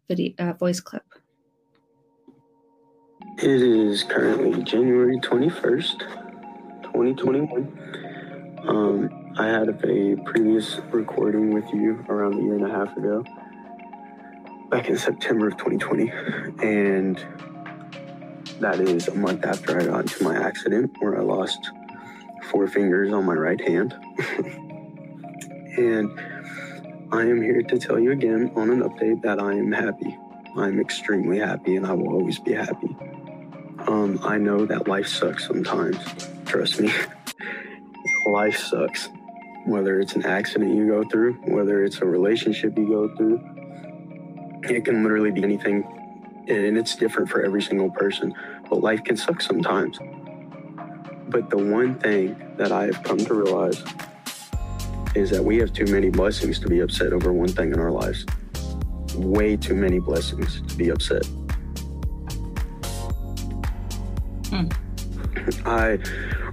video 0.09 0.33
uh, 0.39 0.53
voice 0.55 0.81
clip. 0.81 1.05
It 3.41 3.63
is 3.63 4.03
currently 4.03 4.65
January 4.65 5.17
21st, 5.19 6.01
2021. 6.83 8.63
Um, 8.67 9.33
I 9.39 9.47
had 9.47 9.69
a 9.69 10.17
previous 10.25 10.81
recording 10.91 11.55
with 11.55 11.73
you 11.73 12.05
around 12.09 12.35
a 12.35 12.43
year 12.43 12.57
and 12.57 12.67
a 12.67 12.69
half 12.69 12.97
ago, 12.97 13.25
back 14.71 14.89
in 14.89 14.99
September 14.99 15.47
of 15.47 15.57
2020. 15.57 16.11
And 16.65 17.25
that 18.59 18.81
is 18.81 19.07
a 19.07 19.15
month 19.15 19.45
after 19.45 19.81
I 19.81 19.85
got 19.85 20.01
into 20.01 20.25
my 20.25 20.37
accident 20.37 20.97
where 20.99 21.17
I 21.17 21.23
lost 21.23 21.71
four 22.51 22.67
fingers 22.67 23.13
on 23.13 23.25
my 23.25 23.35
right 23.35 23.61
hand. 23.61 23.95
and 25.77 26.11
I 27.13 27.21
am 27.21 27.41
here 27.41 27.63
to 27.63 27.79
tell 27.79 28.01
you 28.01 28.11
again 28.11 28.51
on 28.57 28.71
an 28.71 28.83
update 28.83 29.23
that 29.23 29.41
I 29.41 29.53
am 29.53 29.71
happy. 29.71 30.19
I'm 30.57 30.81
extremely 30.81 31.39
happy 31.39 31.77
and 31.77 31.87
I 31.87 31.93
will 31.93 32.09
always 32.09 32.41
be 32.41 32.53
happy. 32.53 32.97
Um, 33.87 34.19
I 34.23 34.39
know 34.39 34.67
that 34.67 34.89
life 34.89 35.07
sucks 35.07 35.47
sometimes. 35.47 35.99
Trust 36.47 36.81
me. 36.81 36.93
life 38.27 38.59
sucks. 38.59 39.09
Whether 39.67 40.01
it's 40.01 40.15
an 40.15 40.25
accident 40.25 40.75
you 40.75 40.89
go 40.89 41.05
through, 41.05 41.35
whether 41.45 41.85
it's 41.85 41.99
a 41.99 42.05
relationship 42.05 42.77
you 42.77 42.89
go 42.89 43.17
through, 43.17 43.41
it 44.65 44.85
can 44.85 45.03
literally 45.03 45.31
be 45.31 45.43
anything. 45.43 45.85
And 46.49 46.79
it's 46.79 46.97
different 46.97 47.29
for 47.29 47.43
every 47.43 47.63
single 47.63 47.91
person. 47.91 48.35
But 48.69 48.81
life 48.81 49.05
can 49.05 49.17
suck 49.17 49.41
sometimes. 49.41 49.99
But 51.29 51.51
the 51.51 51.59
one 51.59 51.99
thing 51.99 52.37
that 52.57 52.73
I 52.73 52.87
have 52.87 53.03
come 53.03 53.19
to 53.19 53.35
realize 53.35 53.83
is 55.15 55.31
that 55.31 55.45
we 55.45 55.59
have 55.59 55.73
too 55.73 55.87
many 55.87 56.11
blessings 56.11 56.59
to 56.61 56.69
be 56.69 56.81
upset 56.81 57.13
over 57.13 57.33
one 57.33 57.49
thing 57.49 57.73
in 57.73 57.79
our 57.79 57.91
lives. 57.91 58.25
Way 59.15 59.57
too 59.57 59.75
many 59.75 59.99
blessings 59.99 60.63
to 60.69 60.77
be 60.77 60.91
upset. 60.91 61.29
Hmm. 64.51 64.69
I 65.67 65.99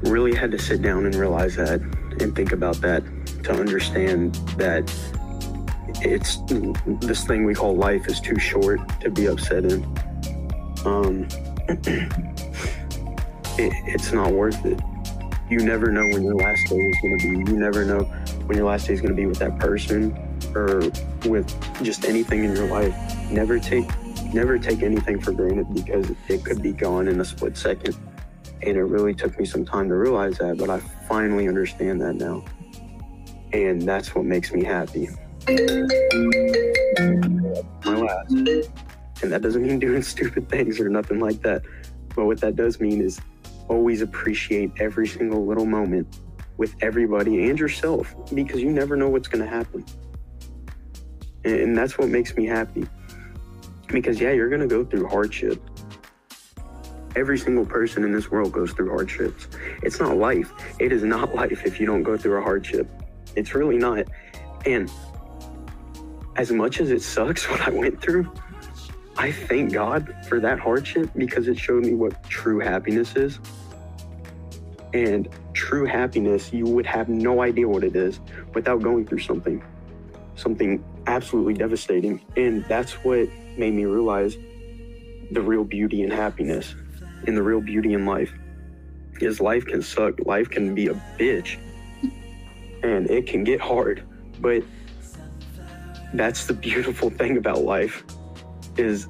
really 0.03 0.35
had 0.35 0.51
to 0.51 0.59
sit 0.59 0.81
down 0.81 1.05
and 1.05 1.15
realize 1.15 1.55
that 1.55 1.81
and 2.19 2.35
think 2.35 2.51
about 2.51 2.81
that 2.81 3.03
to 3.43 3.53
understand 3.53 4.35
that 4.57 4.91
it's 6.01 6.37
this 7.05 7.25
thing 7.25 7.45
we 7.45 7.53
call 7.53 7.75
life 7.75 8.07
is 8.07 8.19
too 8.19 8.37
short 8.39 8.79
to 9.01 9.09
be 9.09 9.27
upset 9.27 9.65
in. 9.65 9.83
Um, 10.85 11.27
it, 13.57 13.73
it's 13.87 14.11
not 14.11 14.31
worth 14.31 14.65
it. 14.65 14.79
You 15.49 15.59
never 15.59 15.91
know 15.91 16.03
when 16.07 16.23
your 16.23 16.35
last 16.35 16.67
day 16.69 16.77
is 16.77 16.97
going 17.01 17.19
to 17.19 17.23
be. 17.23 17.51
You 17.51 17.57
never 17.57 17.85
know 17.85 18.03
when 18.45 18.57
your 18.57 18.67
last 18.67 18.87
day 18.87 18.93
is 18.93 19.01
going 19.01 19.15
to 19.15 19.15
be 19.15 19.25
with 19.25 19.39
that 19.39 19.59
person 19.59 20.11
or 20.55 20.79
with 21.29 21.83
just 21.83 22.05
anything 22.05 22.43
in 22.43 22.55
your 22.55 22.67
life. 22.67 22.95
Never 23.31 23.59
take 23.59 23.87
never 24.35 24.59
take 24.59 24.83
anything 24.83 25.19
for 25.19 25.31
granted 25.31 25.73
because 25.73 26.11
it 26.27 26.43
could 26.43 26.61
be 26.61 26.73
gone 26.73 27.07
in 27.07 27.21
a 27.21 27.25
split 27.25 27.57
second. 27.57 27.95
And 28.61 28.77
it 28.77 28.83
really 28.83 29.13
took 29.13 29.39
me 29.39 29.45
some 29.45 29.65
time 29.65 29.87
to 29.89 29.95
realize 29.95 30.37
that, 30.39 30.57
but 30.57 30.69
I 30.69 30.79
finally 31.07 31.47
understand 31.47 32.01
that 32.01 32.15
now. 32.15 32.43
And 33.53 33.81
that's 33.81 34.13
what 34.13 34.25
makes 34.25 34.51
me 34.51 34.63
happy. 34.63 35.07
My 37.85 37.95
last. 37.95 38.31
And 39.23 39.31
that 39.31 39.41
doesn't 39.41 39.65
mean 39.65 39.79
doing 39.79 40.01
stupid 40.15 40.49
things 40.49 40.79
or 40.81 40.89
nothing 40.89 41.19
like 41.19 41.41
that. 41.43 41.63
But 42.13 42.25
what 42.25 42.41
that 42.41 42.57
does 42.57 42.81
mean 42.81 43.01
is 43.01 43.21
always 43.69 44.01
appreciate 44.01 44.71
every 44.79 45.07
single 45.07 45.45
little 45.45 45.65
moment 45.65 46.19
with 46.57 46.75
everybody 46.81 47.49
and 47.49 47.57
yourself 47.57 48.13
because 48.33 48.61
you 48.61 48.71
never 48.71 48.97
know 48.97 49.09
what's 49.09 49.29
going 49.29 49.43
to 49.43 49.49
happen. 49.49 49.85
And 51.45 51.77
that's 51.77 51.97
what 51.97 52.09
makes 52.09 52.35
me 52.35 52.45
happy. 52.45 52.87
Because, 53.87 54.19
yeah, 54.19 54.31
you're 54.31 54.49
going 54.49 54.61
to 54.61 54.67
go 54.67 54.83
through 54.83 55.07
hardship. 55.07 55.61
Every 57.15 57.37
single 57.37 57.65
person 57.65 58.03
in 58.03 58.11
this 58.11 58.29
world 58.29 58.51
goes 58.51 58.71
through 58.73 58.89
hardships. 58.89 59.47
It's 59.83 59.99
not 59.99 60.17
life. 60.17 60.51
It 60.79 60.91
is 60.91 61.03
not 61.03 61.33
life 61.41 61.65
if 61.65 61.79
you 61.79 61.85
don't 61.85 62.03
go 62.03 62.17
through 62.17 62.39
a 62.39 62.41
hardship. 62.41 62.89
It's 63.35 63.55
really 63.55 63.77
not. 63.77 64.05
And 64.65 64.91
as 66.35 66.51
much 66.51 66.79
as 66.79 66.91
it 66.91 67.01
sucks 67.01 67.49
what 67.49 67.61
I 67.61 67.69
went 67.69 68.01
through, 68.01 68.31
I 69.17 69.31
thank 69.31 69.71
God 69.71 70.13
for 70.27 70.39
that 70.41 70.59
hardship 70.59 71.09
because 71.15 71.47
it 71.47 71.57
showed 71.57 71.85
me 71.85 71.93
what 71.93 72.21
true 72.29 72.59
happiness 72.59 73.15
is. 73.15 73.39
And 74.93 75.29
true 75.53 75.85
happiness, 75.85 76.51
you 76.51 76.65
would 76.65 76.85
have 76.85 77.07
no 77.09 77.41
idea 77.41 77.67
what 77.67 77.83
it 77.83 77.95
is 77.95 78.19
without 78.53 78.81
going 78.81 79.05
through 79.05 79.19
something, 79.19 79.63
something 80.35 80.83
absolutely 81.07 81.53
devastating. 81.53 82.21
And 82.35 82.65
that's 82.65 82.93
what 83.03 83.29
made 83.57 83.73
me 83.73 83.85
realize 83.85 84.37
the 85.31 85.41
real 85.41 85.63
beauty 85.63 86.03
in 86.03 86.11
happiness 86.11 86.75
and 87.27 87.35
the 87.35 87.43
real 87.43 87.61
beauty 87.61 87.93
in 87.93 88.05
life 88.05 88.31
is 89.19 89.39
life 89.39 89.65
can 89.65 89.81
suck 89.81 90.13
life 90.25 90.49
can 90.49 90.75
be 90.75 90.87
a 90.87 90.93
bitch 91.17 91.57
and 92.83 93.09
it 93.09 93.25
can 93.25 93.43
get 93.43 93.59
hard 93.59 94.03
but 94.39 94.63
that's 96.13 96.45
the 96.45 96.53
beautiful 96.53 97.09
thing 97.19 97.37
about 97.37 97.63
life 97.63 98.03
is 98.77 99.07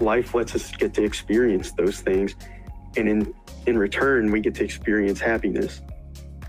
life 0.00 0.34
lets 0.34 0.54
us 0.54 0.70
get 0.72 0.94
to 0.94 1.02
experience 1.02 1.72
those 1.72 2.00
things 2.00 2.34
and 2.96 3.08
in 3.08 3.34
in 3.66 3.76
return 3.76 4.30
we 4.30 4.40
get 4.40 4.54
to 4.54 4.64
experience 4.64 5.20
happiness 5.20 5.82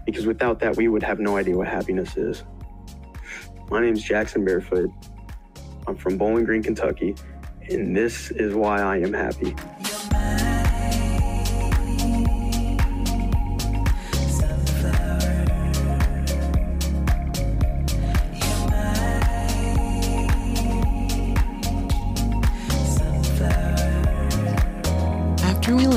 because 0.05 0.25
without 0.25 0.59
that 0.59 0.75
we 0.77 0.87
would 0.87 1.03
have 1.03 1.19
no 1.19 1.37
idea 1.37 1.55
what 1.55 1.67
happiness 1.67 2.17
is. 2.17 2.43
My 3.69 3.81
name 3.81 3.93
is 3.93 4.03
jackson 4.03 4.45
barefoot 4.45 4.89
I'm 5.89 5.95
from 5.95 6.19
Bowling 6.19 6.45
Green, 6.45 6.61
Kentucky, 6.61 7.15
and 7.67 7.97
this 7.97 8.29
is 8.29 8.53
why 8.53 8.79
I 8.79 8.97
am 8.97 9.11
happy. 9.11 9.55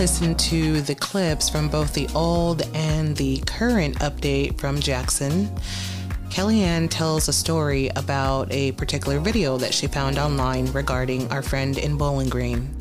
listen 0.03 0.35
to 0.35 0.81
the 0.81 0.95
clips 0.97 1.49
from 1.49 1.69
both 1.69 1.95
the 1.95 2.09
old 2.13 2.63
and 2.75 3.17
the 3.17 3.39
current 3.47 3.97
update 4.01 4.59
from 4.59 4.81
Jackson, 4.81 5.49
Kellyann 6.33 6.89
tells 6.89 7.29
a 7.29 7.33
story 7.33 7.91
about 7.95 8.51
a 8.51 8.73
particular 8.73 9.21
video 9.21 9.59
that 9.59 9.75
she 9.75 9.87
found 9.87 10.17
online 10.17 10.65
regarding 10.73 11.31
our 11.31 11.43
friend 11.43 11.77
in 11.77 11.99
Bowling 11.99 12.31
Green. 12.31 12.75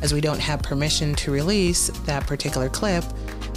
As 0.00 0.14
we 0.14 0.20
don't 0.20 0.38
have 0.38 0.62
permission 0.62 1.12
to 1.16 1.32
release 1.32 1.88
that 2.06 2.24
particular 2.28 2.68
clip, 2.68 3.02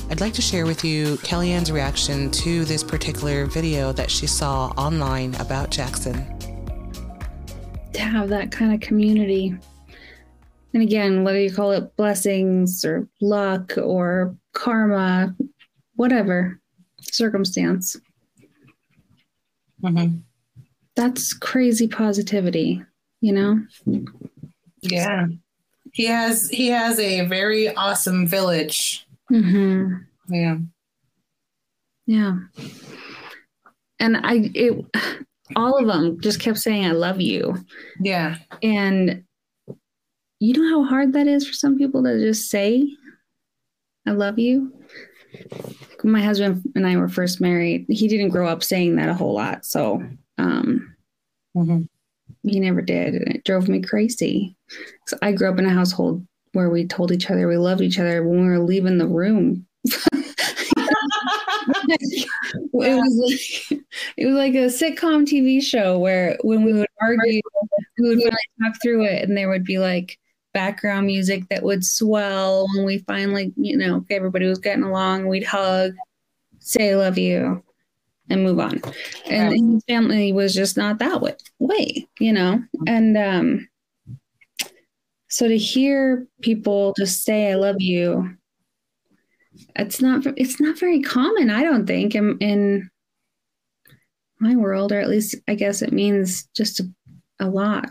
I'd 0.10 0.22
like 0.22 0.34
to 0.34 0.42
share 0.42 0.66
with 0.66 0.84
you 0.84 1.18
Kellyann's 1.18 1.72
reaction 1.72 2.32
to 2.32 2.66
this 2.66 2.84
particular 2.84 3.46
video 3.46 3.92
that 3.92 4.10
she 4.10 4.26
saw 4.26 4.70
online 4.70 5.36
about 5.36 5.70
Jackson. 5.70 6.16
To 7.94 8.02
have 8.02 8.28
that 8.30 8.52
kind 8.52 8.74
of 8.74 8.80
community. 8.80 9.56
And 10.74 10.82
again, 10.82 11.24
whether 11.24 11.40
you 11.40 11.54
call 11.54 11.74
it 11.74 11.96
blessings 11.96 12.84
or 12.84 13.08
luck 13.22 13.74
or 13.78 14.36
karma, 14.54 15.36
whatever 15.94 16.60
circumstance. 17.02 17.96
Mm-hmm. 19.82 20.18
That's 20.96 21.34
crazy 21.34 21.88
positivity, 21.88 22.84
you 23.22 23.34
know? 23.34 23.60
Yeah. 24.82 25.28
He 25.94 26.06
has 26.06 26.50
he 26.50 26.68
has 26.68 27.00
a 27.00 27.26
very 27.28 27.74
awesome 27.76 28.28
village. 28.28 29.06
Mm-hmm. 29.32 30.34
Yeah. 30.34 30.58
Yeah. 32.06 32.38
And 34.00 34.18
I, 34.18 34.52
it, 34.54 34.86
all 35.56 35.78
of 35.78 35.88
them 35.88 36.20
just 36.22 36.40
kept 36.40 36.58
saying, 36.58 36.86
I 36.86 36.92
love 36.92 37.22
you. 37.22 37.64
Yeah. 38.00 38.38
And 38.64 39.24
you 40.40 40.54
know 40.54 40.70
how 40.70 40.90
hard 40.90 41.14
that 41.14 41.28
is 41.28 41.48
for 41.48 41.54
some 41.54 41.78
people 41.78 42.04
to 42.04 42.20
just 42.20 42.50
say, 42.50 42.88
I 44.08 44.12
love 44.12 44.40
you? 44.40 44.74
My 46.04 46.22
husband 46.22 46.64
and 46.76 46.88
I 46.88 46.98
were 46.98 47.08
first 47.10 47.40
married, 47.42 47.86
he 47.90 48.08
didn't 48.08 48.30
grow 48.30 48.48
up 48.48 48.64
saying 48.64 48.96
that 48.96 49.10
a 49.10 49.14
whole 49.14 49.34
lot. 49.34 49.66
So, 49.66 50.04
um, 50.38 50.96
Mhm. 51.56 51.88
he 52.44 52.60
never 52.60 52.82
did. 52.82 53.14
And 53.16 53.36
it 53.36 53.44
drove 53.44 53.68
me 53.70 53.82
crazy. 53.82 54.56
So 55.08 55.18
I 55.22 55.32
grew 55.32 55.50
up 55.50 55.60
in 55.60 55.66
a 55.66 55.70
household 55.70 56.26
where 56.54 56.70
we 56.70 56.86
told 56.88 57.12
each 57.12 57.30
other 57.30 57.48
we 57.48 57.58
loved 57.58 57.82
each 57.82 58.00
other 58.00 58.28
when 58.28 58.42
we 58.42 58.48
were 58.48 58.60
leaving 58.60 58.98
the 58.98 59.08
room. 59.08 59.66
it 61.88 62.28
was 62.74 63.70
like 63.72 63.82
it 64.18 64.26
was 64.26 64.36
like 64.36 64.54
a 64.54 64.68
sitcom 64.68 65.26
TV 65.26 65.62
show 65.62 65.98
where 65.98 66.38
when 66.44 66.64
we 66.64 66.74
would 66.74 66.88
argue, 67.00 67.42
we 68.00 68.10
would 68.10 68.20
finally 68.20 68.38
talk 68.62 68.76
through 68.82 69.06
it, 69.06 69.28
and 69.28 69.36
there 69.38 69.50
would 69.50 69.64
be 69.64 69.80
like 69.80 70.18
background 70.54 71.08
music 71.08 71.48
that 71.50 71.64
would 71.64 71.86
swell 71.86 72.68
when 72.76 72.86
we 72.86 73.00
finally, 73.00 73.54
you 73.56 73.78
know, 73.78 74.06
everybody 74.10 74.48
was 74.48 74.60
getting 74.60 74.84
along. 74.84 75.28
We'd 75.28 75.44
hug, 75.44 75.94
say 76.60 76.92
"I 76.92 76.96
love 76.96 77.18
you," 77.18 77.64
and 78.30 78.44
move 78.44 78.60
on. 78.60 78.82
And 79.30 79.74
his 79.74 79.84
family 79.88 80.34
was 80.34 80.54
just 80.54 80.78
not 80.78 81.00
that 81.00 81.22
way, 81.22 81.36
way 81.60 82.08
you 82.20 82.34
know. 82.34 82.64
And 82.88 83.18
um, 83.18 83.68
so 85.30 85.48
to 85.48 85.58
hear 85.58 86.28
people 86.42 86.94
just 86.98 87.24
say 87.24 87.52
"I 87.52 87.56
love 87.56 87.78
you," 87.80 88.36
it's 89.76 90.02
not 90.02 90.26
it's 90.38 90.60
not 90.60 90.80
very 90.80 91.02
common. 91.02 91.50
I 91.50 91.64
don't 91.64 91.86
think 91.86 92.16
in, 92.16 92.38
in 92.40 92.90
my 94.40 94.56
world, 94.56 94.92
or 94.92 95.00
at 95.00 95.10
least 95.10 95.36
I 95.48 95.56
guess 95.56 95.82
it 95.82 95.94
means 95.94 96.48
just 96.56 96.80
a, 96.80 96.90
a 97.40 97.48
lot, 97.48 97.90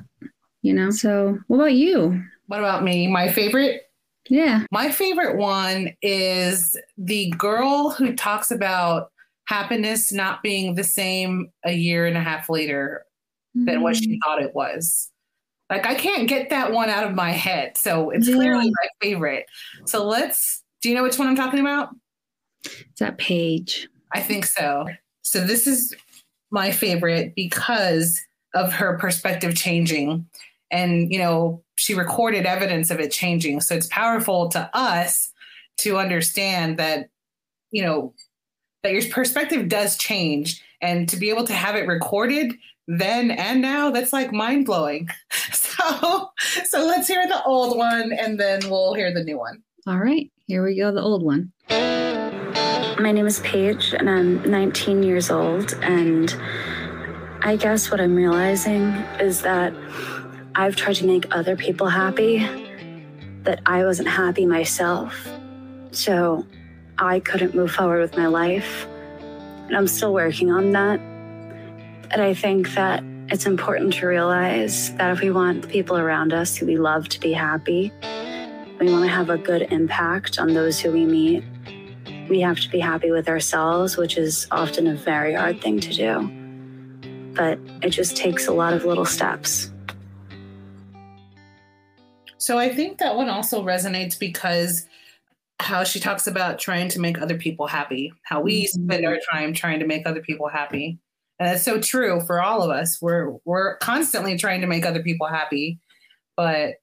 you 0.63 0.75
know. 0.75 0.91
So, 0.91 1.39
what 1.47 1.57
about 1.57 1.75
you? 1.75 2.23
What 2.51 2.59
about 2.59 2.83
me? 2.83 3.07
My 3.07 3.31
favorite 3.33 3.83
Yeah. 4.29 4.65
My 4.73 4.91
favorite 4.91 5.37
one 5.37 5.95
is 6.03 6.77
the 6.99 7.31
girl 7.39 7.91
who 7.91 8.17
talks 8.17 8.51
about 8.51 9.13
happiness 9.47 10.13
not 10.13 10.43
being 10.43 10.75
the 10.75 10.83
same 10.83 11.53
a 11.65 11.71
year 11.71 12.07
and 12.07 12.17
a 12.17 12.21
half 12.21 12.51
later 12.51 13.05
than 13.55 13.83
what 13.83 13.97
she 13.97 14.17
mm. 14.17 14.19
thought 14.25 14.43
it 14.43 14.53
was. 14.53 15.13
Like 15.71 15.87
I 15.87 15.95
can't 15.95 16.29
get 16.29 16.51
that 16.51 16.73
one 16.73 16.91
out 16.91 17.05
of 17.05 17.15
my 17.15 17.31
head. 17.31 17.77
So 17.77 18.11
it's 18.11 18.27
Yeah. 18.27 18.35
clearly 18.35 18.67
my 18.67 18.89
favorite. 19.01 19.47
So 19.87 20.05
let's 20.05 20.65
do 20.83 20.89
you 20.89 20.97
know 20.97 21.05
which 21.05 21.21
one 21.21 21.29
I'm 21.29 21.37
talking 21.37 21.61
about? 21.61 21.91
It's 22.65 22.99
that 22.99 23.19
Paige. 23.19 23.89
I 24.13 24.21
think 24.21 24.45
so. 24.45 24.87
So 25.23 25.47
this 25.47 25.69
is 25.69 25.95
my 26.51 26.73
favorite 26.73 27.33
because 27.37 28.21
of 28.55 28.73
her 28.73 28.99
perspective 28.99 29.55
changing. 29.55 30.27
And, 30.73 31.13
you 31.13 31.19
know, 31.19 31.63
she 31.81 31.95
recorded 31.95 32.45
evidence 32.45 32.91
of 32.91 33.01
it 33.01 33.11
changing. 33.11 33.59
So 33.63 33.75
it's 33.75 33.87
powerful 33.87 34.51
to 34.51 34.69
us 34.75 35.33
to 35.79 35.97
understand 35.97 36.79
that, 36.79 37.09
you 37.71 37.83
know, 37.83 38.13
that 38.83 38.93
your 38.93 39.03
perspective 39.11 39.67
does 39.67 39.97
change. 39.97 40.63
And 40.83 41.09
to 41.09 41.17
be 41.17 41.31
able 41.31 41.47
to 41.47 41.55
have 41.55 41.77
it 41.77 41.89
recorded 41.89 42.53
then 42.87 43.31
and 43.31 43.63
now, 43.63 43.91
that's 43.91 44.13
like 44.13 44.31
mind 44.31 44.67
blowing. 44.67 45.09
So, 45.81 46.31
so 46.67 46.85
let's 46.85 47.09
hear 47.09 47.27
the 47.27 47.43
old 47.45 47.79
one 47.79 48.13
and 48.13 48.39
then 48.39 48.61
we'll 48.69 48.93
hear 48.93 49.15
the 49.15 49.25
new 49.25 49.39
one. 49.39 49.63
All 49.87 49.97
right, 49.97 50.31
here 50.47 50.63
we 50.63 50.77
go. 50.77 50.93
The 50.93 51.01
old 51.01 51.23
one. 51.23 51.53
My 51.71 53.13
name 53.13 53.27
is 53.27 53.41
Paige, 53.41 53.95
and 53.95 54.11
I'm 54.11 54.43
19 54.51 55.03
years 55.03 55.31
old. 55.31 55.73
And 55.81 56.37
I 57.41 57.57
guess 57.57 57.91
what 57.91 57.99
I'm 57.99 58.15
realizing 58.15 58.89
is 59.21 59.41
that 59.41 59.73
I've 60.55 60.77
tried 60.77 60.97
to 60.97 61.07
make 61.07 61.35
other 61.35 61.57
people 61.57 61.89
happy, 61.89 62.39
that 63.43 63.61
I 63.67 63.85
wasn't 63.85 64.09
happy 64.09 64.47
myself. 64.47 65.29
So 65.93 66.47
I 66.99 67.21
couldn't 67.21 67.55
move 67.55 67.73
forward 67.73 68.01
with 68.01 68.17
my 68.17 68.27
life. 68.27 68.87
And 69.67 69.77
I'm 69.77 69.87
still 69.87 70.13
working 70.13 70.51
on 70.51 70.73
that. 70.73 71.01
And 72.11 72.21
I 72.21 72.35
think 72.35 72.75
that 72.75 73.03
it's 73.29 73.47
important 73.47 73.95
to 73.95 74.07
realize 74.07 74.93
that 74.97 75.13
if 75.13 75.21
we 75.21 75.31
want 75.31 75.63
the 75.63 75.69
people 75.69 75.97
around 75.97 76.33
us 76.33 76.57
who 76.57 76.67
we 76.67 76.77
love 76.77 77.09
to 77.11 77.21
be 77.21 77.33
happy, 77.33 77.93
we 78.81 78.91
want 78.91 79.05
to 79.05 79.11
have 79.11 79.31
a 79.31 79.39
good 79.39 79.63
impact 79.71 80.39
on 80.39 80.55
those 80.55 80.81
who 80.81 80.91
we 80.91 81.05
meet 81.05 81.45
we 82.31 82.41
have 82.41 82.61
to 82.61 82.71
be 82.71 82.79
happy 82.79 83.11
with 83.11 83.29
ourselves, 83.29 83.97
which 83.97 84.17
is 84.17 84.47
often 84.53 84.87
a 84.87 84.95
very 84.95 85.35
hard 85.35 85.61
thing 85.61 85.81
to 85.81 85.93
do. 85.93 87.35
But 87.35 87.59
it 87.83 87.91
just 87.91 88.17
takes 88.17 88.47
a 88.47 88.53
lot 88.53 88.73
of 88.73 88.85
little 88.85 89.05
steps. 89.05 89.71
So 92.51 92.59
I 92.59 92.69
think 92.69 92.99
that 92.99 93.15
one 93.15 93.29
also 93.29 93.63
resonates 93.63 94.19
because 94.19 94.85
how 95.61 95.85
she 95.85 96.01
talks 96.01 96.27
about 96.27 96.59
trying 96.59 96.89
to 96.89 96.99
make 96.99 97.23
other 97.23 97.39
people 97.39 97.69
happy, 97.69 98.13
how 98.25 98.41
we 98.41 98.67
spend 98.67 99.07
our 99.07 99.13
mm-hmm. 99.13 99.37
time 99.37 99.55
trying 99.55 99.79
to 99.79 99.87
make 99.87 100.05
other 100.05 100.21
people 100.21 100.49
happy. 100.49 100.99
And 101.39 101.49
that's 101.49 101.63
so 101.63 101.81
true 101.81 102.21
for 102.23 102.43
all 102.43 102.65
of 102.65 102.71
us. 102.73 102.99
We're 103.01 103.37
we're 103.45 103.77
constantly 103.77 104.37
trying 104.37 104.63
to 104.63 104.67
make 104.67 104.85
other 104.85 105.01
people 105.01 105.29
happy. 105.29 105.79
But 106.37 106.75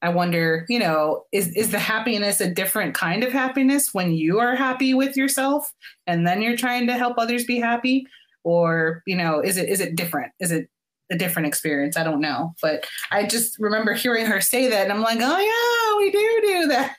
I 0.00 0.10
wonder, 0.10 0.64
you 0.68 0.78
know, 0.78 1.24
is 1.32 1.48
is 1.56 1.72
the 1.72 1.80
happiness 1.80 2.40
a 2.40 2.48
different 2.48 2.94
kind 2.94 3.24
of 3.24 3.32
happiness 3.32 3.92
when 3.92 4.12
you 4.12 4.38
are 4.38 4.54
happy 4.54 4.94
with 4.94 5.16
yourself 5.16 5.72
and 6.06 6.24
then 6.24 6.40
you're 6.40 6.56
trying 6.56 6.86
to 6.86 6.96
help 6.96 7.18
others 7.18 7.44
be 7.44 7.58
happy? 7.58 8.06
Or, 8.44 9.02
you 9.08 9.16
know, 9.16 9.40
is 9.40 9.56
it 9.56 9.68
is 9.68 9.80
it 9.80 9.96
different? 9.96 10.30
Is 10.38 10.52
it 10.52 10.70
a 11.10 11.16
different 11.16 11.48
experience? 11.48 11.96
I 11.96 12.04
don't 12.04 12.20
know. 12.20 12.54
But 12.60 12.86
I 13.10 13.26
just 13.26 13.58
remember 13.58 13.94
hearing 13.94 14.26
her 14.26 14.40
say 14.40 14.68
that 14.68 14.84
and 14.84 14.92
I'm 14.92 15.02
like, 15.02 15.18
oh 15.20 15.38
yeah, 15.38 16.04
we 16.04 16.10
do 16.10 16.40
do 16.42 16.68
that. 16.68 16.96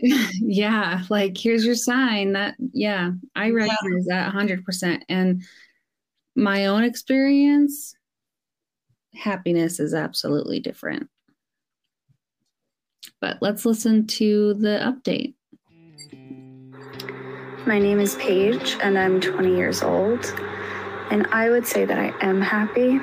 yeah, 0.40 1.02
like 1.10 1.36
here's 1.36 1.64
your 1.64 1.74
sign 1.74 2.32
that 2.32 2.54
yeah, 2.72 3.12
I 3.36 3.50
recognize 3.50 4.06
that 4.06 4.32
100%. 4.32 5.02
And 5.08 5.42
my 6.34 6.66
own 6.66 6.84
experience, 6.84 7.94
happiness 9.14 9.78
is 9.78 9.94
absolutely 9.94 10.60
different. 10.60 11.08
But 13.20 13.38
let's 13.40 13.64
listen 13.64 14.06
to 14.08 14.54
the 14.54 14.80
update. 14.82 15.34
My 17.66 17.78
name 17.78 18.00
is 18.00 18.16
Paige, 18.16 18.76
and 18.82 18.98
I'm 18.98 19.20
20 19.20 19.54
years 19.54 19.82
old. 19.82 20.34
And 21.12 21.26
I 21.26 21.50
would 21.50 21.66
say 21.66 21.84
that 21.84 21.98
I 21.98 22.14
am 22.26 22.40
happy. 22.40 22.98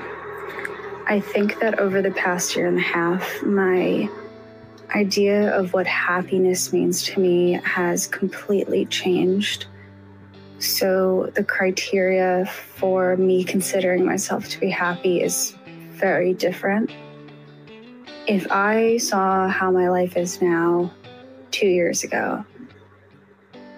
I 1.05 1.19
think 1.19 1.59
that 1.59 1.77
over 1.77 2.01
the 2.01 2.09
past 2.09 2.55
year 2.55 2.65
and 2.65 2.79
a 2.79 2.81
half, 2.81 3.43
my 3.43 4.09
idea 4.95 5.55
of 5.55 5.73
what 5.73 5.85
happiness 5.85 6.73
means 6.73 7.03
to 7.03 7.19
me 7.19 7.61
has 7.63 8.07
completely 8.07 8.87
changed. 8.87 9.67
So, 10.57 11.31
the 11.35 11.43
criteria 11.43 12.47
for 12.47 13.15
me 13.15 13.43
considering 13.43 14.07
myself 14.07 14.49
to 14.49 14.59
be 14.59 14.71
happy 14.71 15.21
is 15.21 15.55
very 15.91 16.33
different. 16.33 16.89
If 18.25 18.51
I 18.51 18.97
saw 18.97 19.49
how 19.49 19.69
my 19.69 19.87
life 19.87 20.17
is 20.17 20.41
now 20.41 20.91
two 21.51 21.67
years 21.67 22.03
ago, 22.03 22.43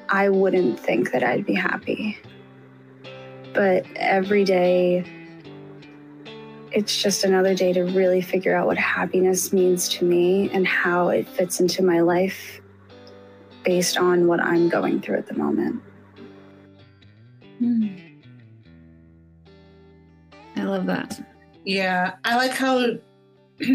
I 0.08 0.30
wouldn't 0.30 0.80
think 0.80 1.12
that 1.12 1.22
I'd 1.22 1.46
be 1.46 1.54
happy. 1.54 2.18
But 3.54 3.86
every 3.96 4.44
day, 4.44 5.06
it's 6.72 7.02
just 7.02 7.24
another 7.24 7.54
day 7.54 7.74
to 7.74 7.84
really 7.84 8.22
figure 8.22 8.56
out 8.56 8.68
what 8.68 8.78
happiness 8.78 9.52
means 9.52 9.90
to 9.90 10.06
me 10.06 10.50
and 10.52 10.66
how 10.66 11.10
it 11.10 11.28
fits 11.28 11.60
into 11.60 11.84
my 11.84 12.00
life 12.00 12.62
based 13.64 13.98
on 13.98 14.28
what 14.28 14.40
I'm 14.40 14.70
going 14.70 15.02
through 15.02 15.18
at 15.18 15.28
the 15.28 15.34
moment. 15.34 15.82
Hmm. 17.60 17.88
I 20.56 20.64
love 20.64 20.86
that. 20.88 21.22
Yeah, 21.66 22.16
I 22.24 22.36
like 22.38 22.52
how 22.52 22.80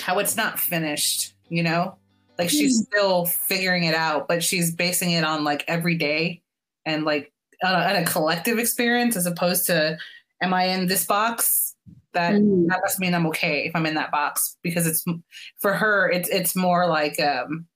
how 0.00 0.18
it's 0.18 0.36
not 0.36 0.58
finished, 0.58 1.34
you 1.48 1.62
know? 1.62 1.96
Like 2.38 2.50
she's 2.50 2.82
still 2.82 3.26
figuring 3.26 3.84
it 3.84 3.94
out, 3.94 4.26
but 4.26 4.42
she's 4.42 4.74
basing 4.74 5.12
it 5.12 5.24
on 5.24 5.44
like 5.44 5.64
every 5.68 5.96
day 5.96 6.42
and 6.84 7.04
like 7.04 7.32
on 7.64 7.74
a, 7.74 7.84
on 7.84 7.96
a 7.96 8.04
collective 8.04 8.58
experience 8.58 9.16
as 9.16 9.26
opposed 9.26 9.66
to 9.66 9.96
am 10.42 10.52
I 10.54 10.64
in 10.64 10.86
this 10.86 11.04
box? 11.06 11.74
That 12.12 12.34
Mm. 12.34 12.68
that 12.68 12.80
must 12.82 13.00
mean 13.00 13.12
I'm 13.14 13.26
okay 13.28 13.64
if 13.66 13.74
I'm 13.74 13.86
in 13.86 13.94
that 13.94 14.12
box 14.12 14.56
because 14.62 14.86
it's 14.86 15.04
for 15.58 15.72
her 15.74 16.08
it's 16.10 16.28
it's 16.28 16.54
more 16.54 16.86
like 16.86 17.18
um 17.20 17.66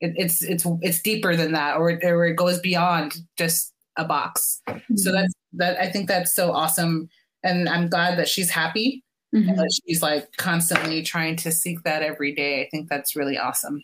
it, 0.00 0.12
it's 0.16 0.42
it's 0.42 0.66
it's 0.82 1.00
deeper 1.00 1.34
than 1.34 1.52
that 1.52 1.76
or 1.78 1.90
it, 1.90 2.04
or 2.04 2.26
it 2.26 2.34
goes 2.36 2.60
beyond 2.60 3.16
just 3.38 3.72
a 3.96 4.04
box. 4.04 4.60
So 4.96 5.12
that's 5.12 5.32
that 5.54 5.78
I 5.80 5.90
think 5.90 6.08
that's 6.08 6.34
so 6.34 6.52
awesome 6.52 7.08
and 7.42 7.68
I'm 7.70 7.88
glad 7.88 8.18
that 8.18 8.28
she's 8.28 8.50
happy 8.50 9.02
Mhm. 9.34 9.48
and 9.48 9.58
that 9.58 9.70
she's 9.86 10.02
like 10.02 10.28
constantly 10.36 11.02
trying 11.02 11.36
to 11.36 11.50
seek 11.50 11.82
that 11.84 12.02
every 12.02 12.34
day. 12.34 12.60
I 12.62 12.68
think 12.70 12.88
that's 12.90 13.16
really 13.16 13.38
awesome. 13.38 13.82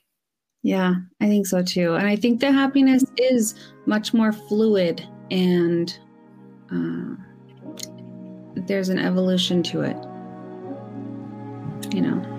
Yeah, 0.63 0.95
I 1.21 1.27
think 1.29 1.47
so 1.47 1.63
too. 1.63 1.95
And 1.95 2.07
I 2.07 2.17
think 2.17 2.41
that 2.41 2.53
happiness 2.53 3.05
is 3.17 3.55
much 3.87 4.13
more 4.13 4.33
fluid 4.33 5.07
and 5.31 5.99
uh, 6.73 7.17
there's 8.55 8.89
an 8.89 8.99
evolution 8.99 9.63
to 9.65 9.83
it. 9.83 9.97
You 11.95 12.03
know? 12.03 12.36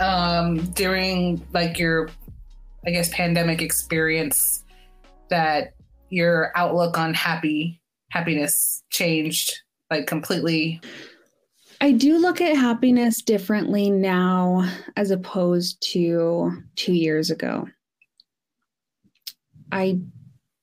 Um, 0.00 0.58
during 0.72 1.44
like 1.52 1.78
your, 1.78 2.08
I 2.86 2.90
guess, 2.90 3.08
pandemic 3.12 3.62
experience 3.62 4.64
that 5.28 5.74
your 6.10 6.52
outlook 6.54 6.98
on 6.98 7.14
happy 7.14 7.80
happiness 8.10 8.82
changed 8.90 9.60
like 9.90 10.06
completely? 10.06 10.80
I 11.80 11.92
do 11.92 12.18
look 12.18 12.40
at 12.40 12.56
happiness 12.56 13.20
differently 13.20 13.90
now 13.90 14.70
as 14.96 15.10
opposed 15.10 15.80
to 15.92 16.62
two 16.74 16.94
years 16.94 17.30
ago. 17.30 17.68
I 19.70 20.00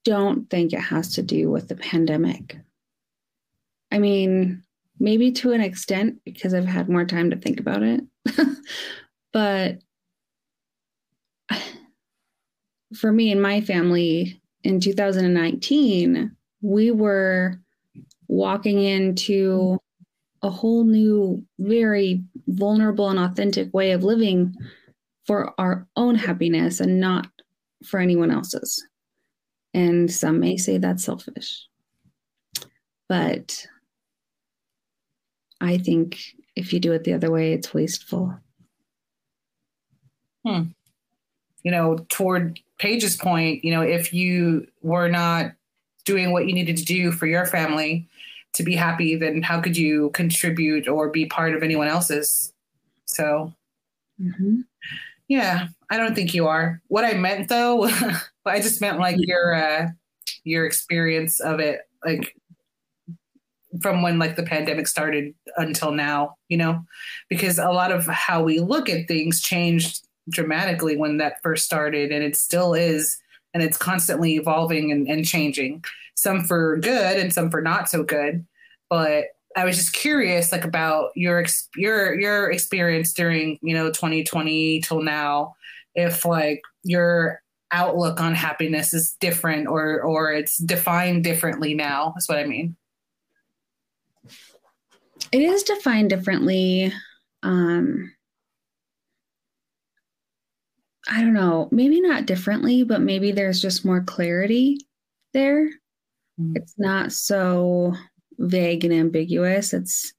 don't 0.06 0.50
think 0.50 0.74
it 0.74 0.80
has 0.80 1.14
to 1.16 1.22
do 1.22 1.50
with 1.52 1.68
the 1.68 1.76
pandemic. 1.76 2.58
I 3.92 4.00
mean, 4.00 4.64
maybe 5.00 5.32
to 5.34 5.52
an 5.52 5.62
extent 5.62 6.20
because 6.26 6.54
I've 6.54 6.66
had 6.66 6.90
more 6.90 7.06
time 7.06 7.30
to 7.30 7.38
think 7.38 7.60
about 7.60 7.84
it. 7.84 8.02
but 9.34 9.80
for 12.96 13.12
me 13.12 13.32
and 13.32 13.42
my 13.42 13.60
family 13.62 14.42
in 14.64 14.80
2019, 14.80 16.36
we 16.62 16.92
were 16.92 17.60
walking 18.28 18.82
into 18.82 19.78
a 20.42 20.50
whole 20.50 20.84
new, 20.84 21.44
very 21.60 22.24
vulnerable 22.48 23.10
and 23.10 23.20
authentic 23.20 23.74
way 23.74 23.92
of 23.92 24.04
living 24.04 24.56
for 25.26 25.54
our 25.60 25.88
own 25.96 26.16
happiness 26.16 26.80
and 26.80 27.00
not 27.00 27.28
for 27.86 28.00
anyone 28.00 28.32
else's. 28.32 28.86
And 29.74 30.12
some 30.12 30.40
may 30.40 30.58
say 30.58 30.78
that's 30.78 31.04
selfish. 31.04 31.68
But 33.10 33.66
I 35.60 35.78
think 35.78 36.20
if 36.56 36.74
you 36.74 36.80
do 36.80 36.94
it 36.94 37.04
the 37.04 37.14
other 37.14 37.32
way, 37.32 37.54
it's 37.54 37.74
wasteful. 37.74 38.38
Hmm. 40.46 40.64
You 41.64 41.72
know, 41.72 41.98
toward 42.10 42.60
Paige's 42.80 43.16
point, 43.16 43.64
you 43.64 43.72
know, 43.72 43.82
if 43.82 44.14
you 44.14 44.68
were 44.82 45.08
not 45.08 45.54
doing 46.06 46.32
what 46.32 46.48
you 46.48 46.54
needed 46.54 46.78
to 46.78 46.86
do 46.86 47.12
for 47.12 47.26
your 47.26 47.46
family 47.46 48.08
to 48.54 48.64
be 48.64 48.76
happy, 48.76 49.16
then 49.16 49.42
how 49.42 49.62
could 49.62 49.78
you 49.78 50.10
contribute 50.12 50.88
or 50.88 51.10
be 51.10 51.26
part 51.26 51.56
of 51.56 51.64
anyone 51.64 51.88
else's? 51.88 52.54
So, 53.06 53.54
Mm-hmm. 54.22 54.62
yeah, 55.28 55.68
I 55.90 55.98
don't 55.98 56.14
think 56.16 56.34
you 56.34 56.48
are. 56.48 56.82
What 56.88 57.04
I 57.04 57.14
meant 57.14 57.50
though, 57.50 57.86
I 58.46 58.60
just 58.60 58.80
meant 58.80 59.00
like 59.00 59.16
your 59.20 59.56
uh, 59.56 59.88
your 60.44 60.66
experience 60.66 61.40
of 61.40 61.60
it, 61.60 61.82
like 62.06 62.36
from 63.82 64.02
when 64.04 64.20
like 64.20 64.36
the 64.36 64.44
pandemic 64.44 64.88
started 64.88 65.34
until 65.58 65.92
now, 65.92 66.36
you 66.48 66.58
know, 66.58 66.86
because 67.28 67.58
a 67.58 67.70
lot 67.70 67.92
of 67.92 68.06
how 68.06 68.44
we 68.44 68.60
look 68.60 68.88
at 68.88 69.08
things 69.08 69.42
changed 69.42 70.08
dramatically 70.30 70.98
when 70.98 71.18
that 71.18 71.42
first 71.42 71.66
started, 71.66 72.12
and 72.12 72.24
it 72.24 72.36
still 72.36 72.74
is, 72.74 73.18
and 73.54 73.64
it's 73.64 73.78
constantly 73.78 74.36
evolving 74.36 74.92
and, 74.92 75.08
and 75.08 75.26
changing. 75.26 75.84
Some 76.16 76.44
for 76.44 76.78
good 76.78 77.18
and 77.18 77.34
some 77.34 77.50
for 77.50 77.62
not 77.62 77.90
so 77.90 78.04
good, 78.04 78.46
but 78.90 79.26
I 79.56 79.66
was 79.66 79.78
just 79.78 79.94
curious, 79.94 80.52
like 80.52 80.66
about 80.66 81.12
your 81.16 81.46
your 81.76 82.20
your 82.20 82.52
experience 82.52 83.14
during 83.14 83.60
you 83.62 83.74
know 83.74 83.88
2020 83.88 84.82
till 84.82 85.02
now, 85.02 85.56
if 85.96 86.26
like 86.26 86.62
your 86.84 87.42
outlook 87.72 88.22
on 88.22 88.36
happiness 88.36 88.94
is 88.94 89.18
different 89.20 89.68
or 89.68 90.02
or 90.02 90.32
it's 90.32 90.58
defined 90.58 91.24
differently 91.24 91.74
now. 91.74 92.14
That's 92.16 92.30
what 92.30 92.40
I 92.40 92.46
mean. 92.46 92.76
It 95.32 95.42
is 95.42 95.64
defined 95.64 96.10
differently. 96.10 96.94
Um, 97.42 98.14
I 101.10 101.22
don't 101.22 101.34
know, 101.34 101.68
maybe 101.72 102.00
not 102.02 102.26
differently, 102.26 102.84
but 102.84 103.02
maybe 103.02 103.32
there's 103.32 103.62
just 103.62 103.84
more 103.86 104.02
clarity 104.04 104.78
there. 105.34 105.66
Mhm. 106.40 106.54
It's 106.56 106.76
not 106.78 107.12
so 107.12 107.94
vague 108.40 108.86
and 108.86 108.94
ambiguous. 108.94 109.74
It's, 109.74 110.14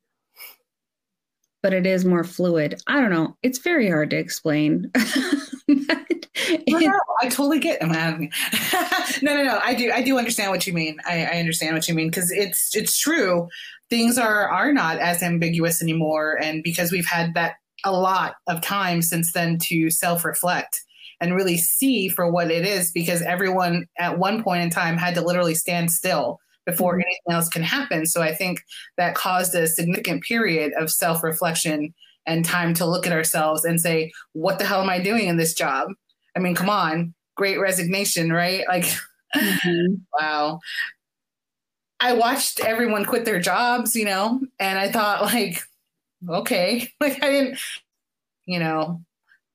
but 1.62 1.72
it 1.72 1.86
is 1.86 2.04
more 2.04 2.24
fluid. 2.24 2.80
I 2.86 3.00
don't 3.00 3.10
know. 3.10 3.36
It's 3.42 3.58
very 3.58 3.88
hard 3.88 4.10
to 4.10 4.16
explain. 4.16 4.90
No, 6.68 6.78
no, 6.78 6.92
I 7.22 7.28
totally 7.28 7.58
get. 7.60 7.82
I'm 7.82 7.90
having- 7.90 8.30
no, 9.22 9.34
no, 9.36 9.44
no. 9.44 9.60
I 9.62 9.72
do. 9.74 9.90
I 9.92 10.02
do 10.02 10.18
understand 10.18 10.50
what 10.50 10.66
you 10.66 10.72
mean. 10.72 10.98
I, 11.06 11.24
I 11.24 11.38
understand 11.38 11.74
what 11.74 11.88
you 11.88 11.94
mean 11.94 12.08
because 12.10 12.30
it's 12.30 12.74
it's 12.74 12.98
true. 12.98 13.48
Things 13.88 14.18
are 14.18 14.48
are 14.48 14.72
not 14.72 14.98
as 14.98 15.22
ambiguous 15.22 15.80
anymore, 15.80 16.38
and 16.42 16.62
because 16.62 16.90
we've 16.92 17.06
had 17.06 17.32
that 17.34 17.54
a 17.84 17.92
lot 17.92 18.34
of 18.48 18.60
time 18.60 19.02
since 19.02 19.32
then 19.32 19.58
to 19.64 19.90
self 19.90 20.24
reflect 20.24 20.80
and 21.20 21.34
really 21.34 21.56
see 21.56 22.08
for 22.08 22.30
what 22.30 22.50
it 22.50 22.66
is. 22.66 22.90
Because 22.92 23.22
everyone 23.22 23.86
at 23.98 24.18
one 24.18 24.42
point 24.42 24.62
in 24.62 24.70
time 24.70 24.96
had 24.96 25.14
to 25.14 25.20
literally 25.22 25.54
stand 25.54 25.90
still 25.92 26.38
before 26.66 26.94
anything 26.94 27.30
else 27.30 27.48
can 27.48 27.62
happen. 27.62 28.06
So 28.06 28.22
I 28.22 28.34
think 28.34 28.60
that 28.96 29.14
caused 29.14 29.54
a 29.54 29.66
significant 29.66 30.22
period 30.24 30.72
of 30.78 30.90
self 30.90 31.22
reflection 31.22 31.94
and 32.26 32.44
time 32.44 32.72
to 32.74 32.86
look 32.86 33.06
at 33.06 33.12
ourselves 33.12 33.64
and 33.64 33.80
say, 33.80 34.10
"What 34.32 34.58
the 34.58 34.64
hell 34.64 34.80
am 34.82 34.88
I 34.90 34.98
doing 35.00 35.26
in 35.28 35.36
this 35.36 35.54
job?" 35.54 35.88
I 36.36 36.40
mean, 36.40 36.54
come 36.54 36.70
on, 36.70 37.14
great 37.36 37.58
resignation, 37.60 38.32
right? 38.32 38.64
Like, 38.68 38.86
Mhm. 39.36 40.00
wow. 40.20 40.60
I 42.00 42.12
watched 42.12 42.60
everyone 42.60 43.04
quit 43.04 43.24
their 43.24 43.40
jobs, 43.40 43.96
you 43.96 44.04
know, 44.04 44.40
and 44.58 44.78
I 44.78 44.90
thought, 44.90 45.22
like, 45.22 45.62
okay, 46.28 46.88
like 47.00 47.22
I 47.22 47.30
didn't, 47.30 47.58
you 48.46 48.58
know, 48.58 49.00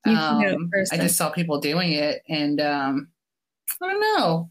You 0.06 0.16
can 0.16 0.40
do 0.40 0.46
it 0.48 0.54
um, 0.54 0.70
I 0.92 0.96
just 0.96 1.16
saw 1.16 1.30
people 1.30 1.60
doing 1.60 1.92
it, 1.92 2.22
and 2.28 2.60
um, 2.60 3.08
I 3.82 3.88
don't 3.88 4.00
know. 4.00 4.50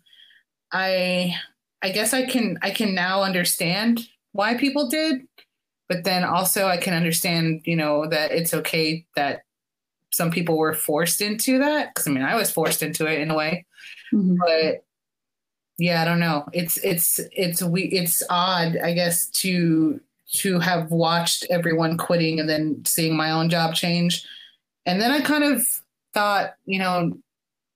I 0.72 1.34
I 1.82 1.90
guess 1.90 2.14
I 2.14 2.26
can 2.26 2.58
I 2.62 2.72
can 2.72 2.94
now 2.94 3.24
understand 3.24 4.02
why 4.34 4.56
people 4.56 4.88
did, 4.90 5.22
but 5.88 6.04
then 6.04 6.24
also 6.24 6.68
I 6.68 6.78
can 6.78 6.94
understand, 6.94 7.62
you 7.66 7.76
know, 7.76 8.08
that 8.08 8.32
it's 8.32 8.54
okay 8.54 9.06
that 9.16 9.42
some 10.12 10.32
people 10.32 10.58
were 10.58 10.74
forced 10.74 11.22
into 11.22 11.60
that 11.60 11.94
because 11.94 12.08
I 12.08 12.12
mean 12.12 12.24
I 12.24 12.36
was 12.36 12.52
forced 12.52 12.84
into 12.84 13.06
it 13.08 13.20
in 13.22 13.32
a 13.32 13.36
way, 13.36 13.66
Mhm. 14.14 14.38
but 14.40 14.84
yeah, 15.78 16.02
I 16.02 16.06
don't 16.06 16.20
know. 16.20 16.46
It's 16.54 16.78
it's 16.78 17.20
it's 17.32 17.64
we 17.64 17.84
it's 17.84 18.22
odd, 18.30 18.78
I 18.78 18.94
guess, 18.94 19.30
to 19.42 20.00
to 20.36 20.60
have 20.60 20.92
watched 20.92 21.46
everyone 21.50 21.98
quitting 21.98 22.40
and 22.40 22.50
then 22.50 22.84
seeing 22.86 23.16
my 23.16 23.32
own 23.32 23.50
job 23.50 23.74
change, 23.74 24.26
and 24.86 25.02
then 25.02 25.12
I 25.12 25.22
kind 25.22 25.44
of 25.44 25.68
thought, 26.14 26.54
you 26.66 26.80
know, 26.80 27.14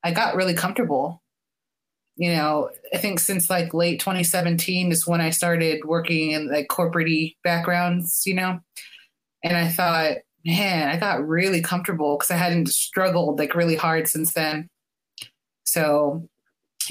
I 0.03 0.11
got 0.11 0.35
really 0.35 0.53
comfortable, 0.53 1.21
you 2.15 2.31
know, 2.31 2.69
I 2.93 2.97
think 2.97 3.19
since 3.19 3.49
like 3.49 3.73
late 3.73 3.99
2017 3.99 4.91
is 4.91 5.07
when 5.07 5.21
I 5.21 5.31
started 5.31 5.85
working 5.85 6.31
in 6.31 6.51
like 6.51 6.67
corporate 6.67 7.33
backgrounds, 7.43 8.23
you 8.25 8.35
know, 8.35 8.59
and 9.43 9.57
I 9.57 9.67
thought, 9.67 10.17
man, 10.45 10.89
I 10.89 10.97
got 10.97 11.27
really 11.27 11.61
comfortable 11.61 12.17
because 12.17 12.31
I 12.31 12.35
hadn't 12.35 12.69
struggled 12.69 13.39
like 13.39 13.55
really 13.55 13.75
hard 13.75 14.07
since 14.07 14.33
then. 14.33 14.67
So 15.63 16.27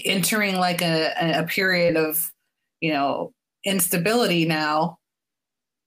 entering 0.05 0.57
like 0.57 0.83
a, 0.83 1.12
a 1.38 1.44
period 1.44 1.96
of, 1.96 2.33
you 2.81 2.92
know, 2.92 3.33
instability 3.64 4.44
now, 4.44 4.98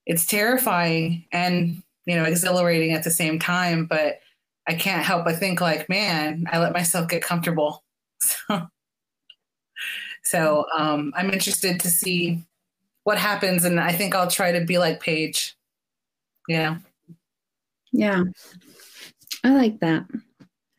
it's 0.06 0.26
terrifying 0.26 1.24
and, 1.32 1.82
you 2.06 2.16
know, 2.16 2.24
exhilarating 2.24 2.92
at 2.92 3.04
the 3.04 3.10
same 3.10 3.38
time. 3.38 3.86
But 3.86 4.20
I 4.68 4.74
can't 4.74 5.04
help 5.04 5.24
but 5.24 5.36
think 5.36 5.60
like, 5.60 5.88
man, 5.88 6.46
I 6.50 6.58
let 6.58 6.72
myself 6.72 7.08
get 7.08 7.22
comfortable. 7.22 7.82
So 8.48 8.68
so 10.26 10.66
um, 10.76 11.12
I'm 11.16 11.30
interested 11.30 11.78
to 11.80 11.88
see 11.88 12.42
what 13.04 13.16
happens, 13.16 13.64
and 13.64 13.78
I 13.78 13.92
think 13.92 14.14
I'll 14.14 14.28
try 14.28 14.50
to 14.50 14.64
be 14.64 14.78
like 14.78 14.98
Paige. 14.98 15.56
Yeah. 16.48 16.78
Yeah. 17.92 18.24
I 19.44 19.50
like 19.50 19.78
that. 19.80 20.04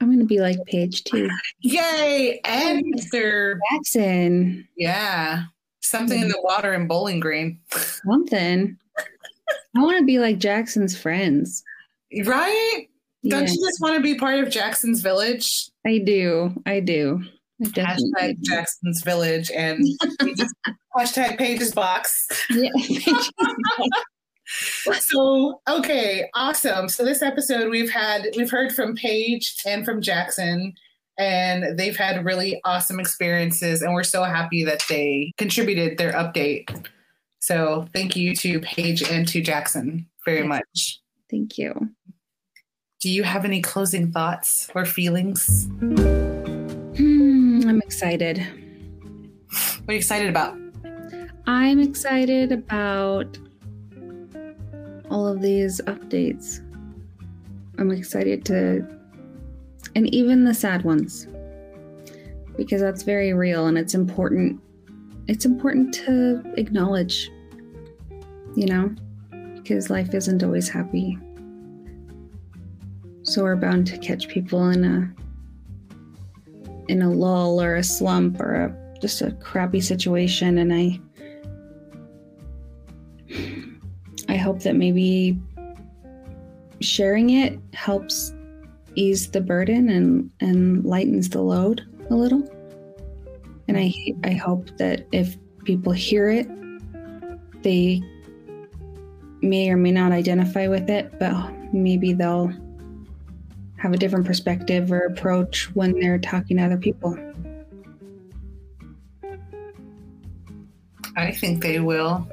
I'm 0.02 0.08
going 0.08 0.20
to 0.20 0.26
be 0.26 0.42
like 0.42 0.58
Paige 0.66 1.06
too. 1.06 1.30
Yay! 1.62 2.42
And 2.44 2.84
Mr. 2.94 3.58
Jackson. 3.72 4.68
Yeah. 4.76 5.44
Something 5.80 6.22
in 6.22 6.28
the 6.28 6.42
water 6.42 6.74
in 6.74 6.86
Bowling 6.86 7.22
Green. 7.22 7.60
Something. 7.72 8.78
I 8.98 9.82
want 9.82 10.00
to 10.00 10.06
be 10.06 10.20
like 10.20 10.40
Jackson's 10.40 10.98
friends. 10.98 11.64
Right? 12.26 12.88
Don't 13.28 13.42
Yes. 13.42 13.56
you 13.56 13.66
just 13.66 13.82
want 13.82 13.96
to 13.96 14.02
be 14.02 14.16
part 14.16 14.40
of 14.40 14.50
Jackson's 14.50 15.02
Village? 15.02 15.70
I 15.86 15.98
do. 16.00 16.54
I 16.66 16.80
do. 16.80 17.24
I 17.62 17.66
Hashtag 17.66 18.38
Jackson's 18.42 19.02
Village 19.02 19.52
and 19.52 19.84
hashtag 20.98 21.38
Paige's 21.38 21.74
Box. 21.74 22.28
Yeah. 22.52 22.70
so 25.00 25.60
okay 25.68 26.30
awesome 26.34 26.88
so 26.88 27.04
this 27.04 27.22
episode 27.22 27.70
we've 27.70 27.90
had 27.90 28.28
we've 28.38 28.50
heard 28.50 28.74
from 28.74 28.96
paige 28.96 29.54
and 29.66 29.84
from 29.84 30.02
jackson 30.02 30.74
and 31.18 31.78
they've 31.78 31.98
had 31.98 32.24
really 32.24 32.62
awesome 32.64 32.98
experiences 32.98 33.82
and 33.82 33.94
we're 33.94 34.04
so 34.04 34.24
happy 34.24 34.64
that 34.64 34.86
they 34.88 35.34
contributed 35.38 35.98
their 35.98 36.14
update 36.14 36.88
so 37.48 37.86
thank 37.94 38.16
you 38.16 38.36
to 38.36 38.60
paige 38.60 39.02
and 39.04 39.28
to 39.28 39.42
jackson 39.42 40.06
very 40.26 40.40
Yes. 40.40 40.48
much 40.48 41.02
Thank 41.32 41.58
you. 41.58 41.72
do 43.02 43.10
you 43.10 43.24
have 43.24 43.44
any 43.46 43.62
closing 43.62 44.12
thoughts 44.12 44.70
or 44.76 44.84
feelings 44.86 45.68
Hmm, 46.98 47.62
I'm 47.70 47.82
excited. 47.82 48.38
what 48.40 49.90
are 49.90 49.94
you 49.94 49.98
excited 49.98 50.30
about 50.30 50.58
I'm 51.46 51.80
excited 51.80 52.52
about 52.52 53.38
all 55.10 55.26
of 55.26 55.42
these 55.42 55.80
updates. 55.94 56.60
I'm 57.78 57.90
excited 57.92 58.44
to, 58.52 58.86
and 59.96 60.14
even 60.14 60.44
the 60.44 60.54
sad 60.54 60.84
ones, 60.84 61.26
because 62.58 62.82
that's 62.82 63.04
very 63.04 63.32
real 63.34 63.68
and 63.68 63.78
it's 63.78 63.94
important. 63.94 64.60
It's 65.30 65.46
important 65.46 65.94
to 66.06 66.44
acknowledge, 66.58 67.30
you 68.58 68.66
know, 68.66 68.90
because 69.56 69.92
life 69.92 70.16
isn't 70.16 70.42
always 70.42 70.68
happy. 70.68 71.16
So 73.22 73.44
we're 73.44 73.56
bound 73.56 73.86
to 73.88 74.00
catch 74.00 74.28
people 74.28 74.70
in 74.70 74.84
a 74.84 75.14
in 76.88 77.04
a 77.04 77.12
lull 77.12 77.62
or 77.62 77.76
a 77.76 77.84
slump 77.84 78.40
or 78.40 78.56
a 78.56 79.00
just 79.00 79.22
a 79.22 79.32
crappy 79.34 79.80
situation 79.80 80.58
and 80.58 80.74
I 80.74 81.00
I 84.28 84.38
hope 84.38 84.62
that 84.62 84.76
maybe 84.76 85.40
sharing 86.82 87.30
it 87.30 87.60
helps 87.74 88.34
ease 88.96 89.30
the 89.30 89.42
burden 89.42 89.88
and 89.90 90.32
and 90.40 90.84
lightens 90.84 91.30
the 91.30 91.42
load 91.42 91.84
a 92.10 92.16
little. 92.16 92.42
And 93.68 93.78
I 93.78 93.94
I 94.24 94.34
hope 94.34 94.76
that 94.78 95.06
if 95.12 95.38
people 95.64 95.92
hear 95.92 96.30
it, 96.30 96.48
they 97.62 98.02
may 99.42 99.70
or 99.70 99.78
may 99.78 99.92
not 99.92 100.12
identify 100.12 100.68
with 100.68 100.90
it, 100.90 101.18
but 101.20 101.52
maybe 101.74 102.14
they'll 102.14 102.52
have 103.78 103.94
a 103.94 103.98
different 103.98 104.26
perspective 104.26 104.92
or 104.92 105.02
approach 105.02 105.74
when 105.76 106.00
they're 106.00 106.18
talking 106.18 106.58
to 106.58 106.64
other 106.64 106.78
people. 106.78 107.18
i 111.16 111.32
think 111.32 111.64
they 111.64 111.80
will 111.80 112.28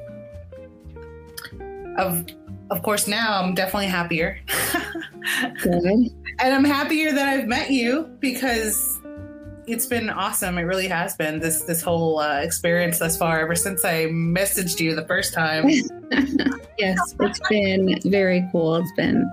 of 1.97 2.23
of 2.69 2.83
course 2.83 3.07
now 3.07 3.41
i'm 3.41 3.55
definitely 3.55 3.87
happier 3.87 4.39
Good. 5.61 5.83
and 6.39 6.53
I'm 6.53 6.63
happier 6.63 7.11
that 7.11 7.27
I've 7.27 7.47
met 7.47 7.71
you 7.71 8.09
because 8.19 8.99
it's 9.67 9.85
been 9.85 10.09
awesome. 10.09 10.57
It 10.57 10.63
really 10.63 10.87
has 10.87 11.15
been 11.15 11.39
this 11.39 11.63
this 11.63 11.81
whole 11.81 12.19
uh, 12.19 12.39
experience 12.39 12.99
thus 12.99 13.17
far. 13.17 13.39
Ever 13.39 13.55
since 13.55 13.83
I 13.83 14.05
messaged 14.05 14.79
you 14.79 14.95
the 14.95 15.05
first 15.05 15.33
time, 15.33 15.65
yes, 16.77 17.15
it's 17.19 17.39
been 17.49 17.99
very 18.05 18.47
cool. 18.51 18.75
It's 18.75 18.91
been 18.93 19.29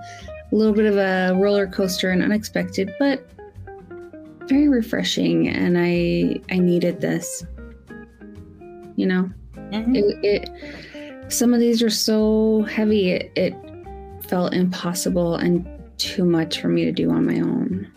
a 0.51 0.55
little 0.55 0.73
bit 0.73 0.85
of 0.85 0.97
a 0.97 1.37
roller 1.39 1.67
coaster 1.67 2.11
and 2.11 2.23
unexpected, 2.23 2.93
but 2.99 3.27
very 4.47 4.67
refreshing. 4.67 5.47
And 5.49 5.77
I 5.77 6.41
I 6.53 6.59
needed 6.59 7.01
this. 7.01 7.45
You 8.95 9.07
know, 9.07 9.29
mm-hmm. 9.55 9.95
it, 9.95 10.05
it 10.23 11.31
some 11.31 11.53
of 11.53 11.59
these 11.59 11.81
are 11.81 11.89
so 11.89 12.63
heavy. 12.63 13.11
It, 13.11 13.31
it 13.35 13.55
felt 14.27 14.53
impossible 14.53 15.35
and 15.35 15.67
too 15.97 16.25
much 16.25 16.59
for 16.59 16.67
me 16.67 16.85
to 16.85 16.91
do 16.91 17.11
on 17.11 17.25
my 17.25 17.39
own. 17.39 17.91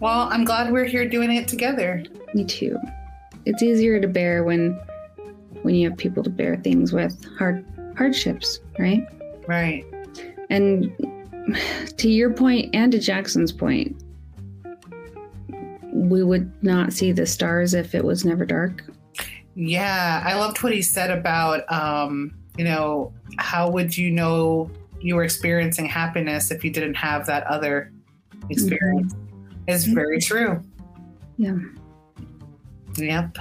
well, 0.00 0.28
I'm 0.30 0.44
glad 0.44 0.72
we're 0.72 0.84
here 0.84 1.08
doing 1.08 1.32
it 1.32 1.48
together. 1.48 2.04
Me 2.34 2.44
too. 2.44 2.78
It's 3.46 3.62
easier 3.62 4.00
to 4.00 4.08
bear 4.08 4.44
when 4.44 4.78
when 5.62 5.74
you 5.74 5.88
have 5.90 5.98
people 5.98 6.22
to 6.22 6.30
bear 6.30 6.56
things 6.56 6.92
with 6.92 7.22
hard 7.38 7.64
hardships, 7.96 8.60
right? 8.78 9.06
Right. 9.46 9.84
And 10.48 10.92
to 11.96 12.08
your 12.08 12.32
point 12.32 12.74
and 12.74 12.92
to 12.92 12.98
Jackson's 12.98 13.52
point, 13.52 14.02
we 15.92 16.22
would 16.22 16.50
not 16.62 16.92
see 16.92 17.12
the 17.12 17.26
stars 17.26 17.74
if 17.74 17.94
it 17.94 18.04
was 18.04 18.24
never 18.24 18.44
dark. 18.44 18.84
Yeah, 19.54 20.22
I 20.24 20.34
loved 20.34 20.62
what 20.62 20.72
he 20.72 20.82
said 20.82 21.10
about, 21.10 21.70
um, 21.70 22.34
you 22.56 22.64
know, 22.64 23.12
how 23.38 23.70
would 23.70 23.96
you 23.96 24.10
know 24.10 24.70
you 25.00 25.16
were 25.16 25.24
experiencing 25.24 25.86
happiness 25.86 26.50
if 26.50 26.64
you 26.64 26.70
didn't 26.70 26.94
have 26.94 27.26
that 27.26 27.46
other 27.46 27.92
experience? 28.48 29.14
It's 29.66 29.84
very 29.84 30.20
true. 30.20 30.62
Yeah. 31.36 31.56
Yep. 32.96 33.38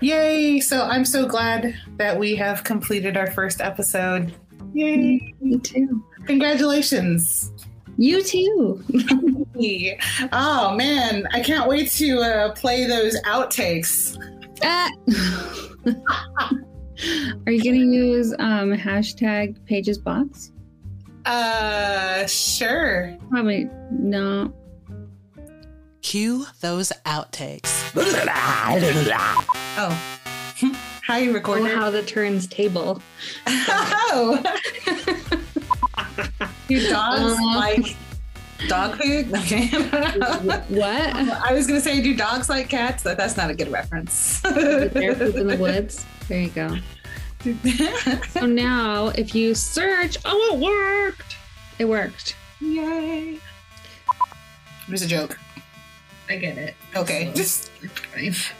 Yay! 0.00 0.60
So 0.60 0.82
I'm 0.82 1.04
so 1.04 1.26
glad 1.26 1.74
that 1.96 2.18
we 2.18 2.34
have 2.36 2.64
completed 2.64 3.16
our 3.16 3.30
first 3.30 3.60
episode. 3.60 4.34
Yay! 4.72 5.34
Me 5.40 5.58
too. 5.58 6.04
Congratulations. 6.26 7.52
You 7.96 8.22
too. 8.22 8.82
oh 10.32 10.74
man, 10.74 11.28
I 11.32 11.40
can't 11.40 11.68
wait 11.68 11.90
to 11.92 12.18
uh, 12.18 12.52
play 12.52 12.86
those 12.86 13.20
outtakes. 13.22 14.16
Ah. 14.62 14.90
Are 17.46 17.52
you 17.52 17.62
going 17.62 17.90
to 17.90 17.96
use 17.96 18.32
um, 18.38 18.72
hashtag 18.72 19.64
Paige's 19.66 19.98
box? 19.98 20.52
Uh, 21.26 22.26
sure. 22.26 23.16
Probably 23.30 23.68
no. 23.90 24.52
Cue 26.08 26.44
those 26.60 26.92
outtakes. 27.06 27.72
Oh, 29.78 30.18
how 31.02 31.16
you 31.16 31.32
recording? 31.32 31.66
Oh, 31.66 31.74
how 31.74 31.88
the 31.88 32.02
turns 32.02 32.46
table. 32.46 33.00
Oh, 33.46 34.38
do 36.68 36.88
dogs 36.90 37.32
Uh. 37.40 37.56
like 37.56 37.96
dog 38.68 38.98
food? 39.00 39.32
Okay. 39.34 39.66
What? 40.68 41.16
I 41.42 41.54
was 41.54 41.66
gonna 41.66 41.80
say, 41.80 42.02
do 42.02 42.14
dogs 42.14 42.50
like 42.50 42.68
cats? 42.68 43.02
But 43.02 43.16
that's 43.16 43.38
not 43.38 43.48
a 43.48 43.54
good 43.54 43.72
reference. 43.72 44.42
Bear 44.42 45.14
poop 45.14 45.36
in 45.36 45.46
the 45.46 45.56
woods. 45.56 46.04
There 46.28 46.38
you 46.42 46.50
go. 46.50 46.76
So 48.28 48.44
now, 48.44 49.08
if 49.08 49.34
you 49.34 49.54
search, 49.54 50.18
oh, 50.26 50.50
it 50.54 50.58
worked. 50.60 51.36
It 51.78 51.86
worked. 51.86 52.36
Yay! 52.60 53.38
It 54.86 54.90
was 54.90 55.00
a 55.00 55.06
joke. 55.08 55.38
I 56.28 56.36
get 56.36 56.56
it. 56.56 56.74
Okay, 56.96 57.32
just 57.34 57.70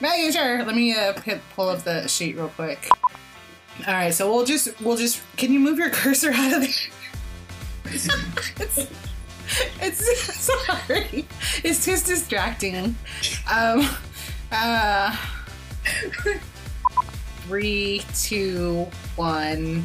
Maggie, 0.00 0.32
sure. 0.32 0.64
Let 0.64 0.74
me 0.74 0.92
uh, 0.94 1.18
hit, 1.20 1.40
pull 1.54 1.68
up 1.70 1.82
the 1.82 2.06
sheet 2.08 2.36
real 2.36 2.48
quick. 2.48 2.88
All 3.86 3.94
right, 3.94 4.12
so 4.12 4.32
we'll 4.32 4.44
just 4.44 4.80
we'll 4.80 4.96
just. 4.96 5.22
Can 5.36 5.52
you 5.52 5.60
move 5.60 5.78
your 5.78 5.90
cursor 5.90 6.30
out 6.32 6.52
of 6.52 6.60
there? 6.62 6.70
it's, 8.60 8.88
it's 9.80 10.34
sorry. 10.34 11.26
It's 11.62 11.84
just 11.84 12.06
distracting. 12.06 12.96
Um, 13.50 13.88
Uh, 14.52 15.16
three, 17.46 18.02
two, 18.14 18.86
one. 19.16 19.84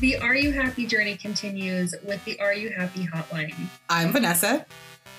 The 0.00 0.16
Are 0.18 0.34
You 0.34 0.50
Happy 0.52 0.86
journey 0.86 1.16
continues 1.16 1.94
with 2.04 2.22
the 2.24 2.38
Are 2.40 2.52
You 2.52 2.70
Happy 2.70 3.06
hotline. 3.06 3.54
I'm 3.88 4.12
Vanessa, 4.12 4.66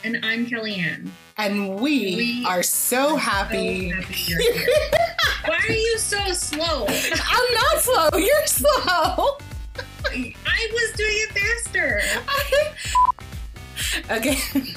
And 0.04 0.20
I'm 0.24 0.46
Kellyann. 0.46 1.10
and 1.38 1.80
we, 1.80 2.16
We 2.16 2.46
are 2.46 2.64
so 2.64 3.16
happy. 3.18 3.92
So 3.92 3.98
happy. 3.98 4.34
Why 5.46 5.60
are 5.68 5.72
you 5.72 5.98
so 5.98 6.32
slow? 6.34 6.86
I'm 6.88 7.54
not 7.54 7.82
slow. 7.82 8.10
You're 8.18 8.48
slow. 8.48 9.38
I 10.10 10.70
was 10.72 10.92
doing 10.96 11.14
it 11.14 11.32
faster. 11.66 12.02
okay. 14.12 14.38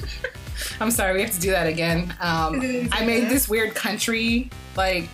I'm 0.79 0.91
sorry, 0.91 1.13
we 1.13 1.21
have 1.21 1.31
to 1.31 1.39
do 1.39 1.51
that 1.51 1.67
again. 1.67 2.13
Um, 2.19 2.59
I 2.91 3.05
made 3.05 3.29
this 3.29 3.47
weird 3.47 3.75
country, 3.75 4.49
like, 4.75 5.07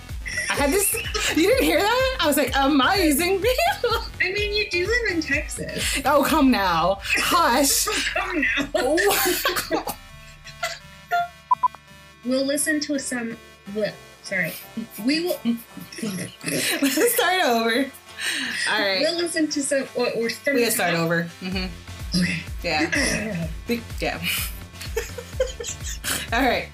I 0.49 0.53
had 0.53 0.71
this. 0.71 0.93
You 1.35 1.47
didn't 1.49 1.63
hear 1.63 1.79
that? 1.79 2.17
I 2.21 2.27
was 2.27 2.37
like, 2.37 2.51
amazing. 2.55 3.39
View. 3.39 3.51
I 4.21 4.31
mean, 4.33 4.53
you 4.55 4.69
do 4.69 4.85
live 4.87 5.15
in 5.15 5.21
Texas. 5.21 5.99
oh, 6.05 6.23
come 6.27 6.51
now. 6.51 6.99
Hush. 7.03 7.85
Come 8.15 8.45
now. 8.73 9.85
We'll 12.25 12.45
listen 12.45 12.79
to 12.81 12.99
some. 12.99 13.37
Well, 13.73 13.93
sorry. 14.23 14.53
We 15.05 15.21
will. 15.21 15.39
Let's 16.03 17.13
start 17.13 17.41
over. 17.45 17.85
All 18.69 18.79
right. 18.81 18.99
We'll 18.99 19.15
listen 19.15 19.47
to 19.49 19.61
some. 19.63 19.83
What 19.95 20.17
we're 20.17 20.29
starting. 20.29 20.55
We 20.55 20.61
gotta 20.61 20.71
start 20.73 20.93
over. 20.95 21.23
hmm 21.39 21.65
Okay. 22.19 22.39
Yeah. 22.63 23.47
Yeah. 24.01 24.19
All 26.33 26.41
right. 26.41 26.67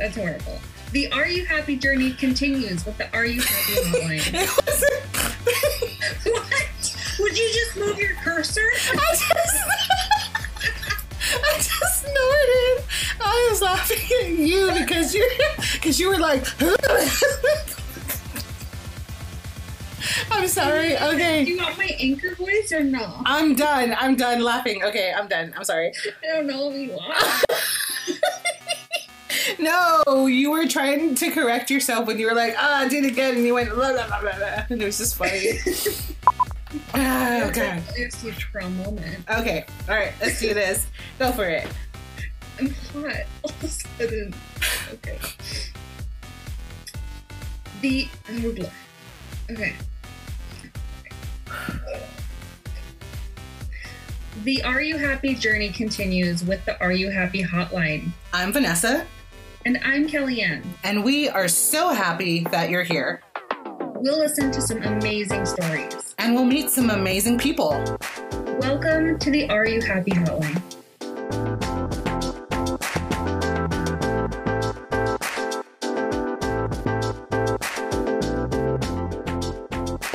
That's 0.00 0.16
horrible. 0.16 0.58
The 0.92 1.12
Are 1.12 1.28
You 1.28 1.44
Happy 1.44 1.76
journey 1.76 2.12
continues 2.14 2.86
with 2.86 2.96
the 2.96 3.12
Are 3.14 3.26
You 3.26 3.42
Happy 3.42 3.72
hotline. 3.90 4.64
What? 6.24 6.96
Would 7.18 7.36
you 7.38 7.50
just 7.52 7.76
move 7.76 7.98
your 7.98 8.14
cursor? 8.22 8.60
I 8.92 9.12
just, 9.12 9.30
I 11.34 11.54
just 11.56 12.00
snorted. 12.00 12.84
I 13.20 13.48
was 13.50 13.60
laughing 13.62 13.98
at 14.22 14.28
you 14.38 14.72
because 14.78 15.14
you, 15.14 15.30
because 15.74 16.00
you 16.00 16.08
were 16.08 16.18
like. 16.18 16.46
I'm 20.30 20.48
sorry. 20.48 20.96
Okay. 20.96 21.44
Do 21.44 21.50
you 21.52 21.58
want 21.58 21.76
my 21.78 21.90
anchor 21.98 22.34
voice 22.36 22.72
or 22.72 22.82
no? 22.82 23.20
I'm 23.26 23.54
done. 23.54 23.94
I'm 23.98 24.16
done 24.16 24.40
laughing. 24.42 24.82
Okay, 24.84 25.12
I'm 25.16 25.28
done. 25.28 25.52
I'm 25.56 25.64
sorry. 25.64 25.92
I 26.22 26.26
don't 26.36 26.46
know 26.46 26.70
if 26.70 26.76
you 26.76 26.92
want. 26.92 27.14
No, 29.58 30.26
you 30.26 30.50
were 30.50 30.66
trying 30.66 31.14
to 31.16 31.30
correct 31.30 31.70
yourself 31.70 32.06
when 32.06 32.18
you 32.18 32.26
were 32.26 32.34
like, 32.34 32.54
ah, 32.58 32.86
do 32.88 32.98
it 32.98 33.04
again, 33.04 33.36
and 33.36 33.46
you 33.46 33.54
went, 33.54 33.70
blah, 33.70 33.92
blah, 33.92 34.06
blah, 34.06 34.20
blah, 34.20 34.64
and 34.68 34.82
it 34.82 34.84
was 34.84 34.98
just 34.98 35.16
funny. 35.16 35.58
oh, 36.94 37.50
God. 37.52 37.82
It's 37.96 38.22
a 38.24 38.32
trauma 38.32 38.84
moment. 38.84 39.24
Okay, 39.30 39.64
all 39.88 39.96
right, 39.96 40.12
let's 40.20 40.40
do 40.40 40.54
this. 40.54 40.86
Go 41.18 41.32
for 41.32 41.44
it. 41.44 41.66
I'm 42.58 42.70
hot 42.70 43.26
all 43.42 43.50
of 43.50 43.64
a 43.64 43.68
sudden. 43.68 44.34
Okay. 44.92 45.18
The 47.80 48.08
oh, 48.30 48.52
blah. 48.52 48.68
okay. 49.50 49.74
The 54.44 54.62
Are 54.62 54.80
You 54.80 54.96
Happy 54.96 55.34
journey 55.34 55.70
continues 55.70 56.44
with 56.44 56.64
the 56.64 56.80
Are 56.80 56.92
You 56.92 57.10
Happy 57.10 57.42
hotline. 57.42 58.10
I'm 58.32 58.52
Vanessa, 58.52 59.06
And 59.66 59.78
I'm 59.84 60.06
Kellyann. 60.08 60.62
and 60.84 61.04
we 61.04 61.28
are 61.28 61.46
so 61.46 61.90
happy 61.90 62.44
that 62.50 62.70
you're 62.70 62.82
here. 62.82 63.20
We'll 63.94 64.18
listen 64.18 64.50
to 64.52 64.60
some 64.62 64.82
amazing 64.82 65.44
stories. 65.44 66.14
And 66.18 66.34
we'll 66.34 66.46
meet 66.46 66.70
some 66.70 66.88
amazing 66.88 67.38
people. 67.38 67.72
Welcome 68.58 69.18
to 69.18 69.30
the 69.30 69.50
Are 69.50 69.66
You 69.66 69.82
Happy 69.82 70.12
hotline. 70.12 70.62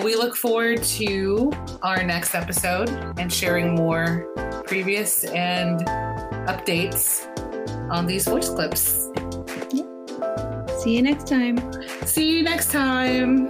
We 0.04 0.16
look 0.16 0.36
forward 0.36 0.84
to 0.84 1.52
our 1.82 2.04
next 2.04 2.36
episode 2.36 2.90
and 3.18 3.32
sharing 3.32 3.76
more 3.76 4.28
previous 4.66 5.24
and 5.26 5.80
updates 6.48 7.28
on 7.92 8.06
these 8.06 8.26
voice 8.28 8.50
clips. 8.50 9.10
See 10.86 10.98
you 10.98 11.02
next 11.02 11.26
time. 11.26 11.58
See 12.06 12.38
you 12.38 12.44
next 12.44 12.70
time. 12.70 13.50